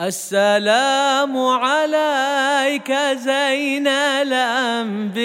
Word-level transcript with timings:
السلام 0.00 1.32
عليك 1.36 2.92
زين 3.16 3.86
الأنبياء 3.88 5.16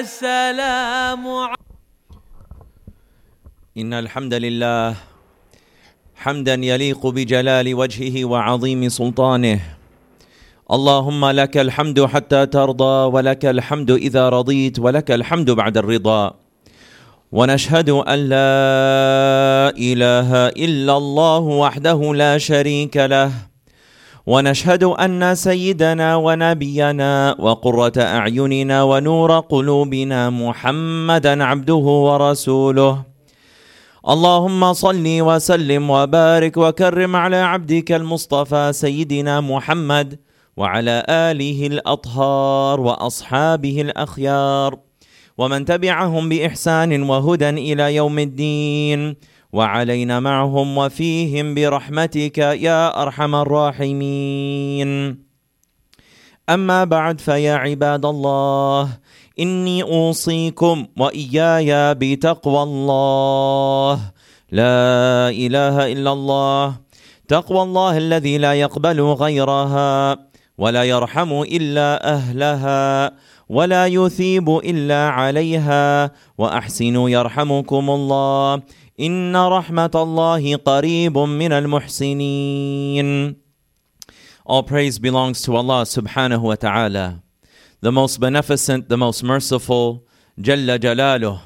السلام 0.00 1.22
ع- 1.26 1.54
إن 3.78 3.92
الحمد 3.94 4.34
لله 4.34 4.94
حمدا 6.16 6.54
يليق 6.54 7.06
بجلال 7.06 7.74
وجهه 7.74 8.24
وعظيم 8.24 8.88
سلطانه. 8.88 9.60
اللهم 10.70 11.24
لك 11.30 11.56
الحمد 11.56 12.04
حتى 12.04 12.46
ترضى 12.46 12.96
ولك 13.16 13.44
الحمد 13.46 13.90
إذا 13.90 14.28
رضيت 14.28 14.78
ولك 14.78 15.10
الحمد 15.10 15.50
بعد 15.50 15.76
الرضا. 15.76 16.34
ونشهد 17.32 17.90
أن 17.90 18.18
لا 18.18 19.70
إله 19.78 20.48
إلا 20.48 20.96
الله 20.96 21.38
وحده 21.38 22.14
لا 22.14 22.38
شريك 22.38 22.96
له. 22.96 23.30
ونشهد 24.26 24.84
أن 24.84 25.34
سيدنا 25.34 26.16
ونبينا 26.16 27.36
وقرة 27.38 27.92
أعيننا 27.98 28.82
ونور 28.82 29.38
قلوبنا 29.38 30.30
محمدا 30.30 31.44
عبده 31.44 31.74
ورسوله. 32.08 33.02
اللهم 34.08 34.72
صل 34.72 35.06
وسلم 35.06 35.90
وبارك 35.90 36.56
وكرم 36.56 37.16
على 37.16 37.36
عبدك 37.36 37.92
المصطفى 37.92 38.72
سيدنا 38.72 39.40
محمد 39.40 40.18
وعلى 40.56 41.06
آله 41.08 41.66
الأطهار 41.66 42.80
وأصحابه 42.80 43.80
الأخيار. 43.80 44.89
ومن 45.40 45.64
تبعهم 45.64 46.28
بإحسان 46.28 47.02
وهدى 47.02 47.48
إلى 47.48 47.94
يوم 47.94 48.18
الدين. 48.18 49.16
وعلينا 49.52 50.20
معهم 50.20 50.78
وفيهم 50.78 51.54
برحمتك 51.54 52.38
يا 52.38 53.02
أرحم 53.02 53.34
الراحمين. 53.34 54.90
أما 56.48 56.84
بعد 56.84 57.20
فيا 57.20 57.54
عباد 57.54 58.06
الله 58.06 58.88
إني 59.40 59.82
أوصيكم 59.82 60.86
وإياي 60.98 61.94
بتقوى 61.94 62.62
الله. 62.62 63.94
لا 64.52 65.28
إله 65.32 65.92
إلا 65.92 66.12
الله. 66.12 66.76
تقوى 67.28 67.62
الله 67.62 67.98
الذي 67.98 68.38
لا 68.38 68.52
يقبل 68.54 69.00
غيرها 69.00 70.18
ولا 70.58 70.84
يرحم 70.84 71.42
إلا 71.42 72.14
أهلها. 72.14 73.10
ولا 73.49 73.87
يثيب 73.87 74.49
إلا 74.49 75.09
عليها 75.09 76.11
وأحسنوا 76.37 77.09
يرحمكم 77.09 77.89
الله 77.89 78.61
إن 78.99 79.35
رحمة 79.35 79.91
الله 79.95 80.55
قريب 80.55 81.17
من 81.17 81.51
المحسنين 81.51 83.35
All 84.47 84.61
praise 84.61 84.99
belongs 84.99 85.41
to 85.41 85.55
Allah 85.55 85.81
subhanahu 85.81 86.41
wa 86.41 86.53
ta'ala, 86.53 87.23
the 87.81 87.91
most 87.91 88.19
beneficent, 88.19 88.89
the 88.89 88.97
most 88.97 89.23
merciful, 89.23 90.05
Jalla 90.39 90.77
Jalaluh. 90.77 91.39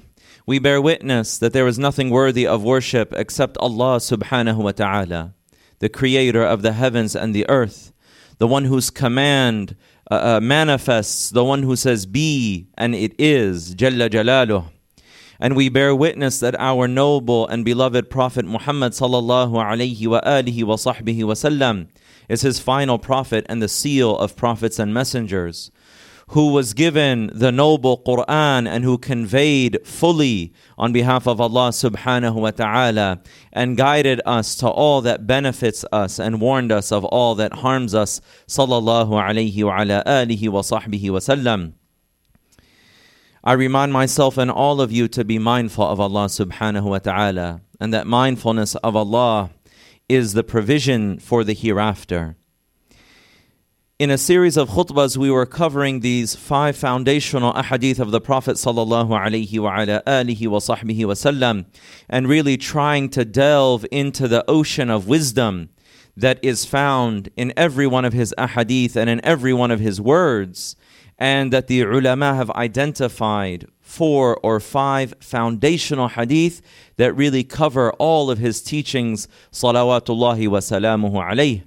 We 0.46 0.60
bear 0.60 0.82
witness 0.82 1.38
that 1.38 1.54
there 1.54 1.66
is 1.66 1.80
nothing 1.80 2.10
worthy 2.10 2.46
of 2.46 2.62
worship 2.64 3.14
except 3.16 3.56
Allah 3.60 3.98
subhanahu 3.98 4.58
wa 4.58 4.72
ta'ala, 4.72 5.34
the 5.80 5.88
creator 5.88 6.44
of 6.44 6.62
the 6.62 6.74
heavens 6.74 7.16
and 7.16 7.34
the 7.34 7.48
earth, 7.48 7.94
the 8.38 8.48
one 8.48 8.66
whose 8.66 8.90
command 8.90 9.78
uh, 10.11 10.15
uh, 10.15 10.41
manifests, 10.41 11.31
the 11.31 11.45
one 11.45 11.63
who 11.63 11.77
says 11.77 12.07
be 12.07 12.69
and 12.77 12.95
it 12.95 13.15
is, 13.19 13.75
Jalla 13.75 14.09
Jalaluh. 14.11 14.71
And 15.41 15.57
we 15.57 15.69
bear 15.69 15.95
witness 15.95 16.41
that 16.41 16.59
our 16.59 16.87
noble 16.87 17.47
and 17.49 17.65
beloved 17.65 18.09
Prophet 18.09 18.45
Muhammad 18.45 18.93
sallallahu 18.93 19.53
alayhi 19.53 20.07
wa 20.07 20.21
alihi 20.21 20.65
wa 20.65 20.77
sahbihi 20.77 21.25
wa 21.25 21.35
sallam 21.35 21.89
is 22.29 22.43
his 22.43 22.61
final 22.61 22.99
prophet 22.99 23.45
and 23.49 23.61
the 23.61 23.69
seal 23.69 24.17
of 24.17 24.37
prophets 24.37 24.79
and 24.79 24.95
messengers, 24.95 25.71
who 26.29 26.53
was 26.53 26.73
given 26.73 27.31
the 27.35 27.53
noble 27.53 28.03
Quran 28.03 28.67
and 28.67 28.85
who 28.85 28.97
conveyed 28.97 29.79
fully 29.87 30.53
on 30.79 30.93
behalf 30.93 31.27
of 31.27 31.41
Allah 31.41 31.69
subhanahu 31.69 32.35
wa 32.35 32.51
ta'ala 32.51 33.21
and 33.53 33.77
guided 33.77 34.21
us 34.25 34.57
to 34.57 34.69
all 34.69 35.01
that 35.03 35.27
benefits 35.27 35.85
us 35.93 36.19
and 36.19 36.41
warned 36.41 36.73
us 36.73 36.91
of 36.91 37.05
all 37.05 37.35
that 37.35 37.53
harms 37.55 37.95
us, 37.95 38.21
sallallahu 38.49 39.11
alayhi 39.11 39.63
wa 39.65 39.81
ala 39.81 40.03
alihi 40.07 40.49
wa 40.49 40.61
sahbihi 40.61 41.11
wa 41.11 41.19
sallam. 41.19 41.75
I 43.43 43.53
remind 43.53 43.93
myself 43.93 44.39
and 44.39 44.51
all 44.51 44.81
of 44.81 44.91
you 44.91 45.07
to 45.09 45.25
be 45.25 45.39
mindful 45.39 45.87
of 45.87 46.01
Allah 46.01 46.27
subhanahu 46.27 46.85
wa 46.85 46.99
ta'ala, 46.99 47.61
and 47.79 47.93
that 47.93 48.07
mindfulness 48.07 48.75
of 48.77 48.97
Allah 48.97 49.51
is 50.09 50.33
the 50.33 50.43
provision 50.43 51.19
for 51.19 51.45
the 51.45 51.53
hereafter. 51.53 52.37
In 54.01 54.11
a 54.11 54.19
series 54.19 54.57
of 54.57 54.71
khutbahs, 54.71 55.17
we 55.17 55.31
were 55.31 55.47
covering 55.47 56.01
these 56.01 56.35
five 56.35 56.77
foundational 56.77 57.53
ahadith 57.53 58.01
of 58.01 58.11
the 58.11 58.21
Prophet 58.21 58.57
sallallahu 58.57 59.11
alaihi 59.11 59.61
wa 59.61 59.83
ala 59.83 60.03
alihi 60.05 60.49
wa 60.49 60.59
sahbihi 60.59 61.07
wa 61.07 61.63
and 62.09 62.29
really 62.29 62.57
trying 62.57 63.09
to 63.11 63.25
delve 63.25 63.87
into 63.93 64.27
the 64.27 64.45
ocean 64.51 64.91
of 64.91 65.07
wisdom 65.07 65.69
that 66.17 66.41
is 66.43 66.65
found 66.65 67.31
in 67.37 67.53
every 67.57 67.87
one 67.87 68.05
of 68.05 68.13
his 68.13 68.35
ahadith 68.37 68.97
and 68.97 69.09
in 69.09 69.25
every 69.25 69.53
one 69.53 69.71
of 69.71 69.79
his 69.79 70.01
words, 70.01 70.75
and 71.17 71.53
that 71.53 71.69
the 71.69 71.83
ulama 71.83 72.35
have 72.35 72.51
identified 72.51 73.69
four 73.81 74.37
or 74.39 74.59
five 74.59 75.15
foundational 75.21 76.09
hadith 76.09 76.61
that 76.97 77.15
really 77.15 77.45
cover 77.45 77.93
all 77.93 78.29
of 78.29 78.39
his 78.39 78.61
teachings, 78.61 79.29
salawatullahi 79.53 80.49
wa 80.49 80.59
salamuhu 80.59 81.13
alayh. 81.13 81.63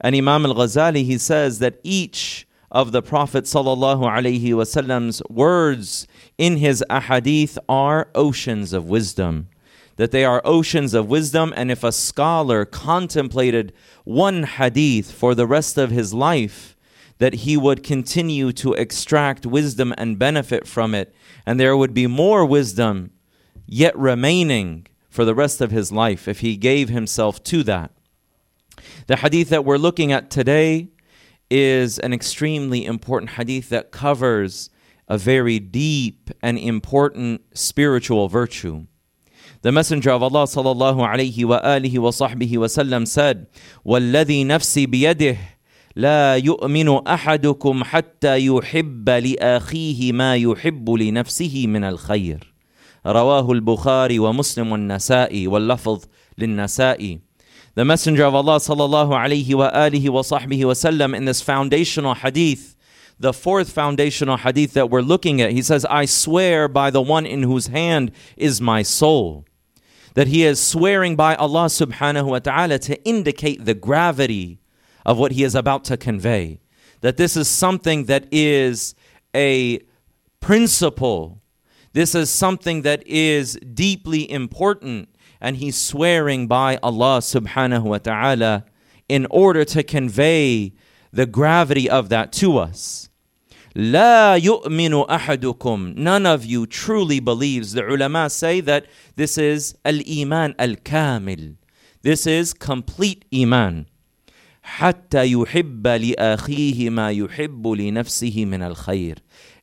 And 0.00 0.14
Imam 0.14 0.46
al 0.46 0.54
Ghazali, 0.54 1.04
he 1.04 1.18
says 1.18 1.58
that 1.58 1.80
each 1.82 2.46
of 2.70 2.92
the 2.92 3.02
Prophet 3.02 3.44
wasallam's 3.44 5.22
words 5.28 6.06
in 6.36 6.58
his 6.58 6.84
ahadith 6.90 7.58
are 7.68 8.08
oceans 8.14 8.72
of 8.72 8.88
wisdom. 8.88 9.48
That 9.96 10.12
they 10.12 10.24
are 10.24 10.42
oceans 10.44 10.94
of 10.94 11.08
wisdom, 11.08 11.52
and 11.56 11.70
if 11.72 11.82
a 11.82 11.90
scholar 11.90 12.64
contemplated 12.64 13.72
one 14.04 14.44
hadith 14.44 15.10
for 15.10 15.34
the 15.34 15.46
rest 15.46 15.76
of 15.76 15.90
his 15.90 16.14
life, 16.14 16.76
that 17.18 17.34
he 17.34 17.56
would 17.56 17.82
continue 17.82 18.52
to 18.52 18.74
extract 18.74 19.44
wisdom 19.44 19.92
and 19.98 20.18
benefit 20.18 20.68
from 20.68 20.94
it, 20.94 21.12
and 21.44 21.58
there 21.58 21.76
would 21.76 21.94
be 21.94 22.06
more 22.06 22.44
wisdom 22.44 23.10
yet 23.66 23.96
remaining 23.98 24.86
for 25.10 25.24
the 25.24 25.34
rest 25.34 25.60
of 25.60 25.72
his 25.72 25.90
life 25.90 26.28
if 26.28 26.40
he 26.40 26.56
gave 26.56 26.88
himself 26.88 27.42
to 27.42 27.64
that. 27.64 27.90
The 29.07 29.17
hadith 29.17 29.49
that 29.49 29.65
we're 29.65 29.77
looking 29.77 30.11
at 30.11 30.29
today 30.29 30.89
is 31.49 31.99
an 31.99 32.13
extremely 32.13 32.85
important 32.85 33.31
hadith 33.31 33.69
that 33.69 33.91
covers 33.91 34.69
a 35.07 35.17
very 35.17 35.59
deep 35.59 36.31
and 36.41 36.57
important 36.57 37.41
spiritual 37.53 38.29
virtue. 38.29 38.85
The 39.61 39.71
Messenger 39.71 40.11
of 40.11 40.23
Allah 40.23 40.43
sallallahu 40.43 41.07
alayhi 41.07 41.45
wa 41.45 41.61
alihi 41.61 41.99
wa 41.99 42.09
sahbihi 42.09 42.57
wa 42.57 42.67
sallam 42.67 43.07
said, 43.07 43.47
وَالَّذِي 43.85 44.45
نَفْسي 44.45 44.87
بِيَدِهِ 44.87 45.37
لا 45.95 46.35
يؤمن 46.35 47.07
احدكم 47.07 47.83
حتى 47.83 48.45
يحب 48.45 49.09
لاخيه 49.09 50.11
ما 50.11 50.35
يحب 50.35 50.89
لنفسه 50.89 51.67
من 51.67 51.83
الخير 51.83 52.53
رواه 53.05 53.51
البخاري 53.51 54.19
ومسلم 54.19 54.71
والنسائي 54.71 55.47
واللفظ 55.47 56.05
للنسائي 56.37 57.19
the 57.78 57.84
Messenger 57.84 58.24
of 58.24 58.34
Allah 58.34 58.56
sallallahu 58.56 59.10
alayhi 59.10 59.54
wa 59.54 59.70
alihi 59.70 60.08
wa 60.08 60.22
sahbihi 60.22 60.64
wa 60.64 60.72
sallam 60.72 61.16
in 61.16 61.26
this 61.26 61.40
foundational 61.40 62.14
hadith, 62.14 62.74
the 63.20 63.32
fourth 63.32 63.70
foundational 63.70 64.36
hadith 64.36 64.72
that 64.72 64.90
we're 64.90 65.00
looking 65.00 65.40
at, 65.40 65.52
he 65.52 65.62
says, 65.62 65.84
I 65.84 66.04
swear 66.04 66.66
by 66.66 66.90
the 66.90 67.00
one 67.00 67.24
in 67.24 67.44
whose 67.44 67.68
hand 67.68 68.10
is 68.36 68.60
my 68.60 68.82
soul. 68.82 69.44
That 70.14 70.26
he 70.26 70.42
is 70.42 70.60
swearing 70.60 71.14
by 71.14 71.36
Allah 71.36 71.66
subhanahu 71.66 72.26
wa 72.26 72.40
ta'ala 72.40 72.80
to 72.80 73.00
indicate 73.04 73.64
the 73.64 73.74
gravity 73.74 74.58
of 75.06 75.16
what 75.16 75.30
he 75.30 75.44
is 75.44 75.54
about 75.54 75.84
to 75.84 75.96
convey. 75.96 76.58
That 77.02 77.16
this 77.16 77.36
is 77.36 77.46
something 77.46 78.06
that 78.06 78.26
is 78.32 78.96
a 79.36 79.78
principle. 80.40 81.40
This 81.92 82.16
is 82.16 82.28
something 82.28 82.82
that 82.82 83.06
is 83.06 83.54
deeply 83.72 84.28
important 84.28 85.10
And 85.41 85.57
he's 85.57 85.75
swearing 85.75 86.47
by 86.47 86.77
Allah 86.81 87.19
subhanahu 87.19 87.83
wa 87.83 87.97
ta'ala 87.97 88.65
in 89.09 89.27
order 89.29 89.65
to 89.65 89.83
convey 89.83 90.73
the 91.11 91.25
gravity 91.25 91.89
of 91.89 92.09
that 92.09 92.31
to 92.33 92.57
us. 92.57 93.09
La 93.75 94.35
yu'minu 94.35 95.07
ahadukum. 95.07 95.95
None 95.95 96.25
of 96.25 96.45
you 96.45 96.65
truly 96.65 97.19
believes. 97.19 97.73
The 97.73 97.85
ulama 97.87 98.29
say 98.29 98.61
that 98.61 98.85
this 99.15 99.37
is 99.37 99.75
al-iman 99.83 100.55
al-kamil. 100.59 101.55
This 102.01 102.27
is 102.27 102.53
complete 102.53 103.25
iman. 103.33 103.87
حتى 104.63 105.25
يحب 105.25 105.87
لأخيه 105.87 106.89
ما 106.89 107.11
يحب 107.11 107.67
لنفسه 107.67 108.45
من 108.45 108.61
الخير 108.61 109.17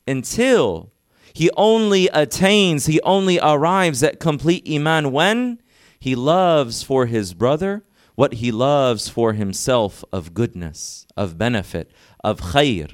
until 0.07 0.91
he 1.33 1.51
only 1.57 2.09
attains, 2.09 2.87
he 2.87 3.01
only 3.03 3.39
arrives 3.41 4.03
at 4.03 4.21
complete 4.21 4.69
iman 4.69 5.12
when 5.12 5.61
He 6.06 6.13
loves 6.13 6.84
for 6.84 7.07
his 7.07 7.34
brother 7.34 7.84
what 8.13 8.34
he 8.36 8.52
loves 8.52 9.10
for 9.10 9.34
himself 9.34 10.06
of 10.13 10.36
goodness, 10.36 11.07
of 11.18 11.36
benefit, 11.36 11.90
of 12.24 12.40
khair. 12.40 12.94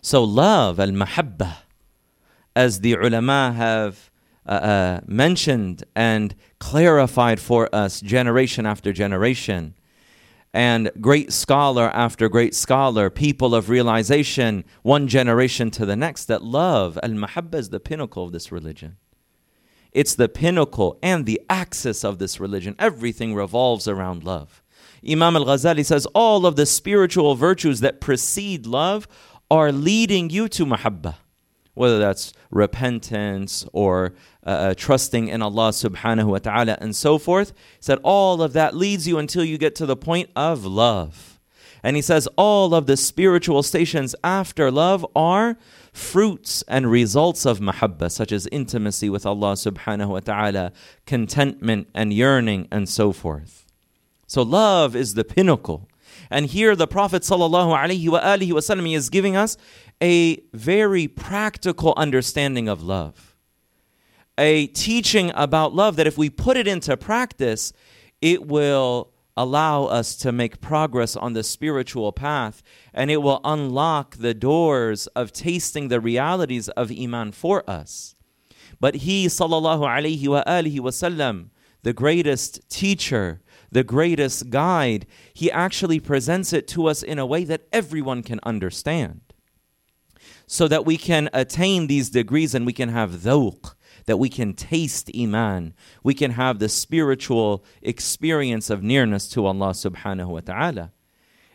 So, 0.00 0.24
love, 0.24 0.80
al 0.80 0.88
mahabbah, 0.88 1.58
as 2.56 2.80
the 2.80 2.94
ulama 2.94 3.52
have 3.56 4.10
uh, 4.44 4.50
uh, 4.50 5.00
mentioned 5.06 5.84
and 5.94 6.34
clarified 6.58 7.38
for 7.38 7.72
us 7.72 8.00
generation 8.00 8.66
after 8.66 8.92
generation, 8.92 9.76
and 10.52 10.90
great 11.00 11.32
scholar 11.32 11.88
after 11.94 12.28
great 12.28 12.56
scholar, 12.56 13.10
people 13.10 13.54
of 13.54 13.68
realization, 13.68 14.64
one 14.82 15.06
generation 15.06 15.70
to 15.70 15.86
the 15.86 15.94
next, 15.94 16.24
that 16.24 16.42
love, 16.42 16.98
al 17.04 17.10
mahabbah, 17.10 17.54
is 17.54 17.70
the 17.70 17.78
pinnacle 17.78 18.24
of 18.24 18.32
this 18.32 18.50
religion. 18.50 18.96
It's 19.96 20.14
the 20.14 20.28
pinnacle 20.28 20.98
and 21.02 21.24
the 21.24 21.40
axis 21.48 22.04
of 22.04 22.18
this 22.18 22.38
religion. 22.38 22.76
Everything 22.78 23.34
revolves 23.34 23.88
around 23.88 24.24
love. 24.24 24.62
Imam 25.08 25.36
al 25.36 25.46
Ghazali 25.46 25.86
says 25.86 26.04
all 26.12 26.44
of 26.44 26.54
the 26.54 26.66
spiritual 26.66 27.34
virtues 27.34 27.80
that 27.80 27.98
precede 27.98 28.66
love 28.66 29.08
are 29.50 29.72
leading 29.72 30.28
you 30.28 30.48
to 30.50 30.66
mahabbah, 30.66 31.14
whether 31.72 31.98
that's 31.98 32.34
repentance 32.50 33.64
or 33.72 34.12
uh, 34.46 34.50
uh, 34.50 34.74
trusting 34.74 35.28
in 35.28 35.40
Allah 35.40 35.70
subhanahu 35.70 36.26
wa 36.26 36.38
ta'ala 36.40 36.76
and 36.78 36.94
so 36.94 37.16
forth. 37.16 37.54
He 37.78 37.84
said 37.84 37.98
all 38.02 38.42
of 38.42 38.52
that 38.52 38.76
leads 38.76 39.08
you 39.08 39.16
until 39.16 39.44
you 39.44 39.56
get 39.56 39.74
to 39.76 39.86
the 39.86 39.96
point 39.96 40.28
of 40.36 40.66
love. 40.66 41.40
And 41.82 41.96
he 41.96 42.02
says 42.02 42.28
all 42.36 42.74
of 42.74 42.84
the 42.86 42.98
spiritual 42.98 43.62
stations 43.62 44.14
after 44.22 44.70
love 44.70 45.06
are 45.16 45.56
fruits 45.96 46.62
and 46.68 46.90
results 46.90 47.46
of 47.46 47.58
mahabbah, 47.58 48.10
such 48.10 48.30
as 48.30 48.46
intimacy 48.48 49.08
with 49.08 49.24
Allah 49.24 49.52
subhanahu 49.52 50.08
wa 50.08 50.20
ta'ala, 50.20 50.72
contentment 51.06 51.88
and 51.94 52.12
yearning, 52.12 52.68
and 52.70 52.86
so 52.86 53.12
forth. 53.12 53.66
So 54.26 54.42
love 54.42 54.94
is 54.94 55.14
the 55.14 55.24
pinnacle. 55.24 55.88
And 56.30 56.46
here 56.46 56.76
the 56.76 56.86
Prophet 56.86 57.22
sallallahu 57.22 57.76
alaihi 57.76 58.08
wasallam 58.08 58.94
is 58.94 59.08
giving 59.08 59.36
us 59.36 59.56
a 60.02 60.36
very 60.52 61.08
practical 61.08 61.94
understanding 61.96 62.68
of 62.68 62.82
love. 62.82 63.34
A 64.36 64.66
teaching 64.68 65.32
about 65.34 65.74
love 65.74 65.96
that 65.96 66.06
if 66.06 66.18
we 66.18 66.28
put 66.28 66.58
it 66.58 66.68
into 66.68 66.94
practice, 66.98 67.72
it 68.20 68.46
will 68.46 69.12
allow 69.36 69.84
us 69.84 70.16
to 70.16 70.32
make 70.32 70.60
progress 70.60 71.14
on 71.16 71.34
the 71.34 71.42
spiritual 71.42 72.12
path 72.12 72.62
and 72.94 73.10
it 73.10 73.18
will 73.18 73.40
unlock 73.44 74.16
the 74.16 74.34
doors 74.34 75.06
of 75.08 75.32
tasting 75.32 75.88
the 75.88 76.00
realities 76.00 76.68
of 76.70 76.90
iman 76.90 77.32
for 77.32 77.68
us. 77.68 78.14
But 78.80 78.96
he 78.96 79.26
sallallahu 79.26 79.82
alaihi 79.82 80.28
wa 80.28 80.42
alihi 80.46 80.78
wasallam 80.78 81.50
the 81.82 81.92
greatest 81.92 82.68
teacher 82.68 83.40
the 83.70 83.84
greatest 83.84 84.50
guide 84.50 85.06
he 85.34 85.50
actually 85.50 86.00
presents 86.00 86.52
it 86.52 86.66
to 86.68 86.86
us 86.86 87.02
in 87.02 87.18
a 87.18 87.26
way 87.26 87.44
that 87.44 87.66
everyone 87.72 88.22
can 88.22 88.40
understand. 88.42 89.20
So 90.46 90.68
that 90.68 90.86
we 90.86 90.96
can 90.96 91.28
attain 91.32 91.86
these 91.86 92.08
degrees 92.08 92.54
and 92.54 92.64
we 92.64 92.72
can 92.72 92.88
have 92.88 93.10
dhawq 93.10 93.74
that 94.06 94.18
we 94.18 94.28
can 94.28 94.54
taste 94.54 95.10
Iman. 95.18 95.74
We 96.02 96.14
can 96.14 96.32
have 96.32 96.58
the 96.58 96.68
spiritual 96.68 97.64
experience 97.82 98.70
of 98.70 98.82
nearness 98.82 99.28
to 99.30 99.44
Allah 99.44 99.70
subhanahu 99.70 100.28
wa 100.28 100.40
ta'ala. 100.40 100.92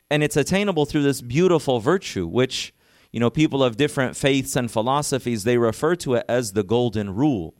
And 0.10 0.22
it's 0.24 0.36
attainable 0.36 0.86
through 0.86 1.04
this 1.04 1.22
beautiful 1.22 1.80
virtue, 1.80 2.28
which, 2.28 2.74
you 3.12 3.20
know, 3.22 3.30
people 3.30 3.64
of 3.64 3.78
different 3.78 4.18
faiths 4.18 4.58
and 4.58 4.70
philosophies, 4.70 5.46
they 5.46 5.58
refer 5.58 5.96
to 5.98 6.16
it 6.16 6.26
as 6.28 6.52
the 6.52 6.64
golden 6.64 7.16
rule 7.16 7.56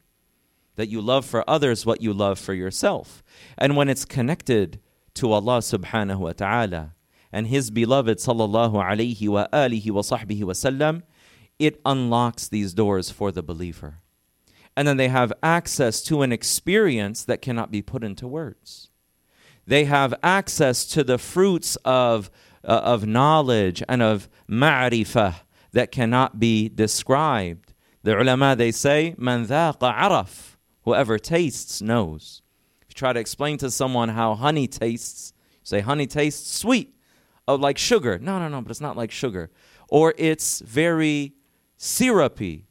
that 0.76 0.90
you 0.90 1.02
love 1.02 1.26
for 1.26 1.50
others 1.50 1.86
what 1.86 2.02
you 2.02 2.14
love 2.14 2.38
for 2.38 2.54
yourself. 2.54 3.24
And 3.58 3.78
when 3.78 3.88
it's 3.88 4.06
connected 4.06 4.82
to 5.16 5.32
Allah 5.32 5.60
subhanahu 5.60 6.18
wa 6.18 6.34
ta'ala 6.34 6.96
and 7.32 7.48
His 7.48 7.72
beloved 7.72 8.18
sallallahu 8.18 8.74
alayhi 8.74 9.30
wa 9.30 9.48
alihi 9.54 9.92
wa 9.92 10.02
sahbihi 10.02 10.44
wa 10.44 10.54
sallam, 10.54 11.04
it 11.60 11.80
unlocks 11.86 12.50
these 12.50 12.74
doors 12.74 13.10
for 13.10 13.32
the 13.32 13.44
believer 13.44 14.02
and 14.76 14.88
then 14.88 14.98
they 14.98 15.10
have 15.10 15.34
access 15.44 16.02
to 16.04 16.22
an 16.22 16.32
experience 16.32 17.24
that 17.26 17.42
cannot 17.42 17.72
be 17.72 17.82
put 17.82 18.04
into 18.04 18.28
words. 18.28 18.90
They 19.68 19.86
have 19.86 20.14
access 20.24 20.86
to 20.88 21.04
the 21.04 21.18
fruits 21.18 21.76
of, 21.86 22.32
uh, 22.64 22.82
of 22.84 23.06
knowledge 23.06 23.84
and 23.88 24.02
of 24.02 24.30
ma'rifah 24.50 25.36
that 25.74 25.92
cannot 25.92 26.40
be 26.40 26.70
described. 26.70 27.74
The 28.04 28.20
ulama, 28.20 28.56
they 28.56 28.72
say, 28.72 29.16
man 29.18 29.46
dhaqa 29.46 29.96
araf, 29.96 30.58
whoever 30.84 31.20
tastes 31.20 31.82
knows. 31.82 32.42
If 32.82 32.90
you 32.90 32.96
try 32.96 33.14
to 33.14 33.20
explain 33.20 33.58
to 33.60 33.70
someone 33.70 34.10
how 34.10 34.36
honey 34.36 34.68
tastes, 34.68 35.34
say 35.64 35.82
honey 35.82 36.08
tastes 36.08 36.52
sweet, 36.52 36.96
oh, 37.48 37.56
like 37.56 37.78
sugar. 37.78 38.18
No, 38.20 38.40
no, 38.40 38.48
no, 38.48 38.62
but 38.62 38.72
it's 38.72 38.82
not 38.82 38.98
like 38.98 39.12
sugar. 39.12 39.52
Or 39.88 40.14
it's 40.18 40.62
very 40.62 41.34
syrupy 41.78 42.66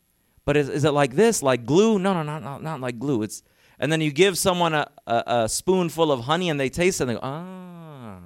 but 0.45 0.57
is, 0.57 0.69
is 0.69 0.85
it 0.85 0.93
like 0.93 1.15
this, 1.15 1.43
like 1.43 1.65
glue? 1.65 1.99
No, 1.99 2.15
no, 2.15 2.23
no, 2.23 2.39
not, 2.39 2.63
not 2.63 2.81
like 2.81 2.99
glue. 2.99 3.23
It's 3.23 3.43
and 3.81 3.91
then 3.91 4.03
you 4.03 4.13
give 4.13 4.37
someone 4.37 4.75
a, 4.75 4.87
a, 5.07 5.23
a 5.27 5.49
spoonful 5.49 6.13
of 6.13 6.25
honey 6.25 6.51
and 6.51 6.61
they 6.61 6.69
taste 6.69 7.01
it 7.01 7.05
and 7.05 7.11
they 7.11 7.15
go, 7.15 7.21
ah. 7.23 8.19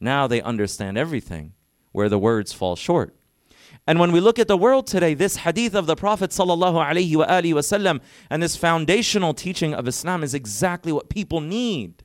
Now 0.00 0.26
they 0.26 0.40
understand 0.40 0.96
everything 0.96 1.52
where 1.92 2.08
the 2.08 2.18
words 2.18 2.54
fall 2.54 2.74
short. 2.74 3.14
And 3.86 3.98
when 3.98 4.12
we 4.12 4.20
look 4.20 4.38
at 4.38 4.48
the 4.48 4.56
world 4.56 4.86
today, 4.86 5.14
this 5.14 5.36
hadith 5.36 5.74
of 5.74 5.86
the 5.86 5.94
Prophet 5.94 6.36
and 6.38 8.42
this 8.42 8.56
foundational 8.56 9.34
teaching 9.34 9.74
of 9.74 9.86
Islam 9.86 10.22
is 10.22 10.34
exactly 10.34 10.90
what 10.90 11.08
people 11.08 11.40
need. 11.40 12.02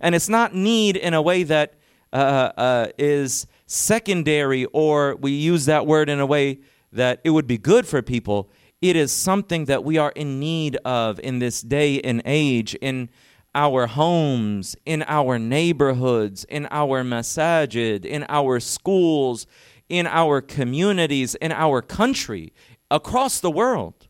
And 0.00 0.14
it's 0.14 0.28
not 0.28 0.54
need 0.54 0.96
in 0.96 1.12
a 1.12 1.20
way 1.20 1.42
that 1.42 1.74
uh, 2.12 2.52
uh, 2.56 2.86
is 2.98 3.46
secondary, 3.66 4.64
or 4.66 5.16
we 5.16 5.32
use 5.32 5.66
that 5.66 5.86
word 5.86 6.08
in 6.08 6.20
a 6.20 6.26
way 6.26 6.60
that 6.92 7.20
it 7.24 7.30
would 7.30 7.46
be 7.46 7.58
good 7.58 7.86
for 7.86 8.02
people, 8.02 8.50
it 8.80 8.96
is 8.96 9.12
something 9.12 9.66
that 9.66 9.84
we 9.84 9.96
are 9.96 10.10
in 10.10 10.40
need 10.40 10.76
of 10.84 11.20
in 11.20 11.38
this 11.38 11.62
day 11.62 12.00
and 12.00 12.20
age, 12.24 12.74
in 12.80 13.08
our 13.54 13.86
homes, 13.86 14.74
in 14.84 15.04
our 15.06 15.38
neighborhoods, 15.38 16.44
in 16.44 16.66
our 16.70 17.02
masajid, 17.02 18.04
in 18.04 18.24
our 18.28 18.60
schools, 18.60 19.46
in 19.88 20.06
our 20.06 20.40
communities, 20.40 21.34
in 21.36 21.52
our 21.52 21.82
country, 21.82 22.52
across 22.90 23.40
the 23.40 23.50
world. 23.50 24.08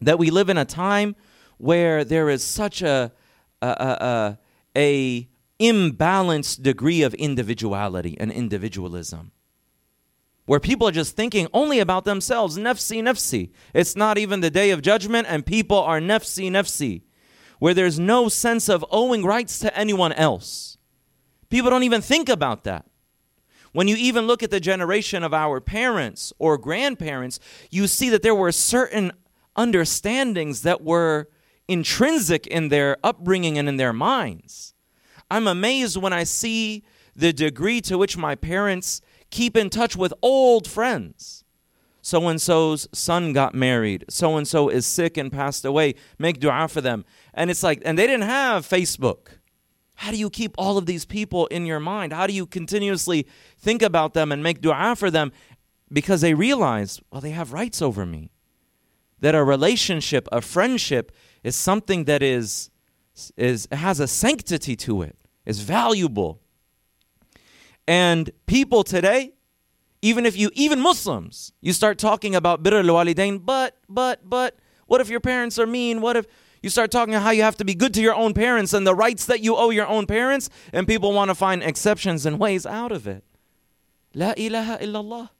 That 0.00 0.18
we 0.18 0.30
live 0.30 0.48
in 0.48 0.58
a 0.58 0.64
time 0.64 1.14
where 1.58 2.04
there 2.04 2.28
is 2.28 2.42
such 2.42 2.82
a, 2.82 3.12
a, 3.60 3.66
a, 3.66 4.38
a 4.76 5.28
imbalanced 5.60 6.62
degree 6.62 7.02
of 7.02 7.14
individuality 7.14 8.16
and 8.18 8.32
individualism 8.32 9.32
where 10.46 10.60
people 10.60 10.88
are 10.88 10.92
just 10.92 11.16
thinking 11.16 11.48
only 11.52 11.78
about 11.78 12.04
themselves. 12.04 12.58
Nafsi, 12.58 13.02
nafsi. 13.02 13.50
It's 13.74 13.96
not 13.96 14.18
even 14.18 14.40
the 14.40 14.50
day 14.50 14.70
of 14.70 14.82
judgment, 14.82 15.26
and 15.28 15.46
people 15.46 15.78
are 15.78 16.00
nafsi, 16.00 16.50
nafsi, 16.50 17.02
where 17.58 17.74
there's 17.74 17.98
no 17.98 18.28
sense 18.28 18.68
of 18.68 18.84
owing 18.90 19.24
rights 19.24 19.58
to 19.60 19.76
anyone 19.76 20.12
else. 20.12 20.78
People 21.48 21.70
don't 21.70 21.84
even 21.84 22.00
think 22.00 22.28
about 22.28 22.64
that. 22.64 22.86
When 23.72 23.88
you 23.88 23.96
even 23.96 24.26
look 24.26 24.42
at 24.42 24.50
the 24.50 24.60
generation 24.60 25.22
of 25.22 25.32
our 25.32 25.60
parents 25.60 26.32
or 26.38 26.58
grandparents, 26.58 27.40
you 27.70 27.86
see 27.86 28.10
that 28.10 28.22
there 28.22 28.34
were 28.34 28.52
certain 28.52 29.12
understandings 29.56 30.62
that 30.62 30.82
were 30.82 31.28
intrinsic 31.68 32.46
in 32.46 32.68
their 32.68 32.98
upbringing 33.02 33.56
and 33.56 33.68
in 33.68 33.76
their 33.76 33.92
minds. 33.92 34.74
I'm 35.30 35.46
amazed 35.46 35.96
when 35.96 36.12
I 36.12 36.24
see 36.24 36.84
the 37.16 37.32
degree 37.32 37.80
to 37.82 37.96
which 37.96 38.16
my 38.16 38.34
parents 38.34 39.00
keep 39.32 39.56
in 39.56 39.70
touch 39.70 39.96
with 39.96 40.14
old 40.22 40.68
friends. 40.68 41.42
So 42.02 42.28
and 42.28 42.40
so's 42.40 42.88
son 42.92 43.32
got 43.32 43.54
married. 43.54 44.04
So 44.08 44.36
and 44.36 44.46
so 44.46 44.68
is 44.68 44.86
sick 44.86 45.16
and 45.16 45.32
passed 45.32 45.64
away. 45.64 45.94
Make 46.18 46.38
dua 46.38 46.68
for 46.68 46.80
them. 46.80 47.04
And 47.32 47.50
it's 47.50 47.62
like, 47.62 47.80
and 47.84 47.98
they 47.98 48.06
didn't 48.06 48.28
have 48.28 48.68
Facebook. 48.68 49.38
How 49.96 50.10
do 50.10 50.16
you 50.16 50.30
keep 50.30 50.54
all 50.58 50.78
of 50.78 50.86
these 50.86 51.04
people 51.04 51.46
in 51.46 51.64
your 51.64 51.80
mind? 51.80 52.12
How 52.12 52.26
do 52.26 52.32
you 52.32 52.44
continuously 52.44 53.26
think 53.58 53.82
about 53.82 54.14
them 54.14 54.32
and 54.32 54.42
make 54.42 54.60
dua 54.60 54.94
for 54.96 55.10
them? 55.10 55.32
Because 55.92 56.20
they 56.20 56.34
realize, 56.34 57.00
well, 57.10 57.20
they 57.20 57.30
have 57.30 57.52
rights 57.52 57.80
over 57.80 58.04
me. 58.04 58.30
That 59.20 59.36
a 59.36 59.44
relationship, 59.44 60.28
a 60.32 60.40
friendship, 60.40 61.12
is 61.44 61.54
something 61.54 62.04
that 62.04 62.22
is, 62.22 62.70
is 63.36 63.68
has 63.70 64.00
a 64.00 64.08
sanctity 64.08 64.74
to 64.76 65.02
it, 65.02 65.16
is 65.46 65.60
valuable. 65.60 66.41
And 67.86 68.30
people 68.46 68.84
today, 68.84 69.32
even 70.00 70.26
if 70.26 70.36
you, 70.36 70.50
even 70.54 70.80
Muslims, 70.80 71.52
you 71.60 71.72
start 71.72 71.98
talking 71.98 72.34
about 72.34 72.62
birr 72.62 72.78
al-walidain, 72.78 73.44
but, 73.44 73.78
but, 73.88 74.28
but, 74.28 74.56
what 74.86 75.00
if 75.00 75.08
your 75.08 75.20
parents 75.20 75.58
are 75.58 75.66
mean? 75.66 76.00
What 76.00 76.16
if 76.16 76.26
you 76.60 76.68
start 76.68 76.90
talking 76.90 77.14
how 77.14 77.30
you 77.30 77.42
have 77.42 77.56
to 77.56 77.64
be 77.64 77.74
good 77.74 77.94
to 77.94 78.02
your 78.02 78.14
own 78.14 78.34
parents 78.34 78.72
and 78.72 78.86
the 78.86 78.94
rights 78.94 79.26
that 79.26 79.40
you 79.40 79.56
owe 79.56 79.70
your 79.70 79.86
own 79.86 80.06
parents? 80.06 80.50
And 80.72 80.86
people 80.86 81.12
want 81.12 81.30
to 81.30 81.34
find 81.34 81.62
exceptions 81.62 82.26
and 82.26 82.38
ways 82.38 82.66
out 82.66 82.92
of 82.92 83.06
it. 83.06 83.24
La 84.14 84.34
ilaha 84.36 84.78
illallah. 84.78 85.30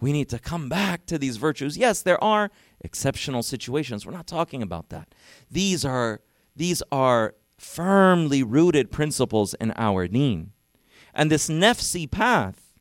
We 0.00 0.12
need 0.12 0.28
to 0.30 0.38
come 0.38 0.68
back 0.68 1.06
to 1.06 1.18
these 1.18 1.36
virtues. 1.36 1.78
Yes, 1.78 2.02
there 2.02 2.22
are 2.22 2.50
exceptional 2.80 3.42
situations. 3.42 4.04
We're 4.04 4.12
not 4.12 4.26
talking 4.26 4.60
about 4.60 4.88
that. 4.88 5.14
These 5.50 5.84
are 5.84 6.20
these 6.56 6.82
are 6.90 7.34
firmly 7.56 8.42
rooted 8.42 8.90
principles 8.90 9.54
in 9.54 9.72
our 9.76 10.08
deen. 10.08 10.53
And 11.14 11.30
this 11.30 11.48
nafsi 11.48 12.10
path 12.10 12.72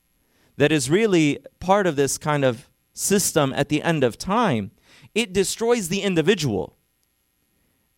that 0.57 0.71
is 0.71 0.89
really 0.89 1.39
part 1.59 1.87
of 1.87 1.95
this 1.95 2.17
kind 2.17 2.43
of 2.43 2.69
system 2.93 3.53
at 3.53 3.69
the 3.69 3.81
end 3.81 4.03
of 4.03 4.17
time, 4.17 4.71
it 5.15 5.33
destroys 5.33 5.89
the 5.89 6.01
individual. 6.01 6.77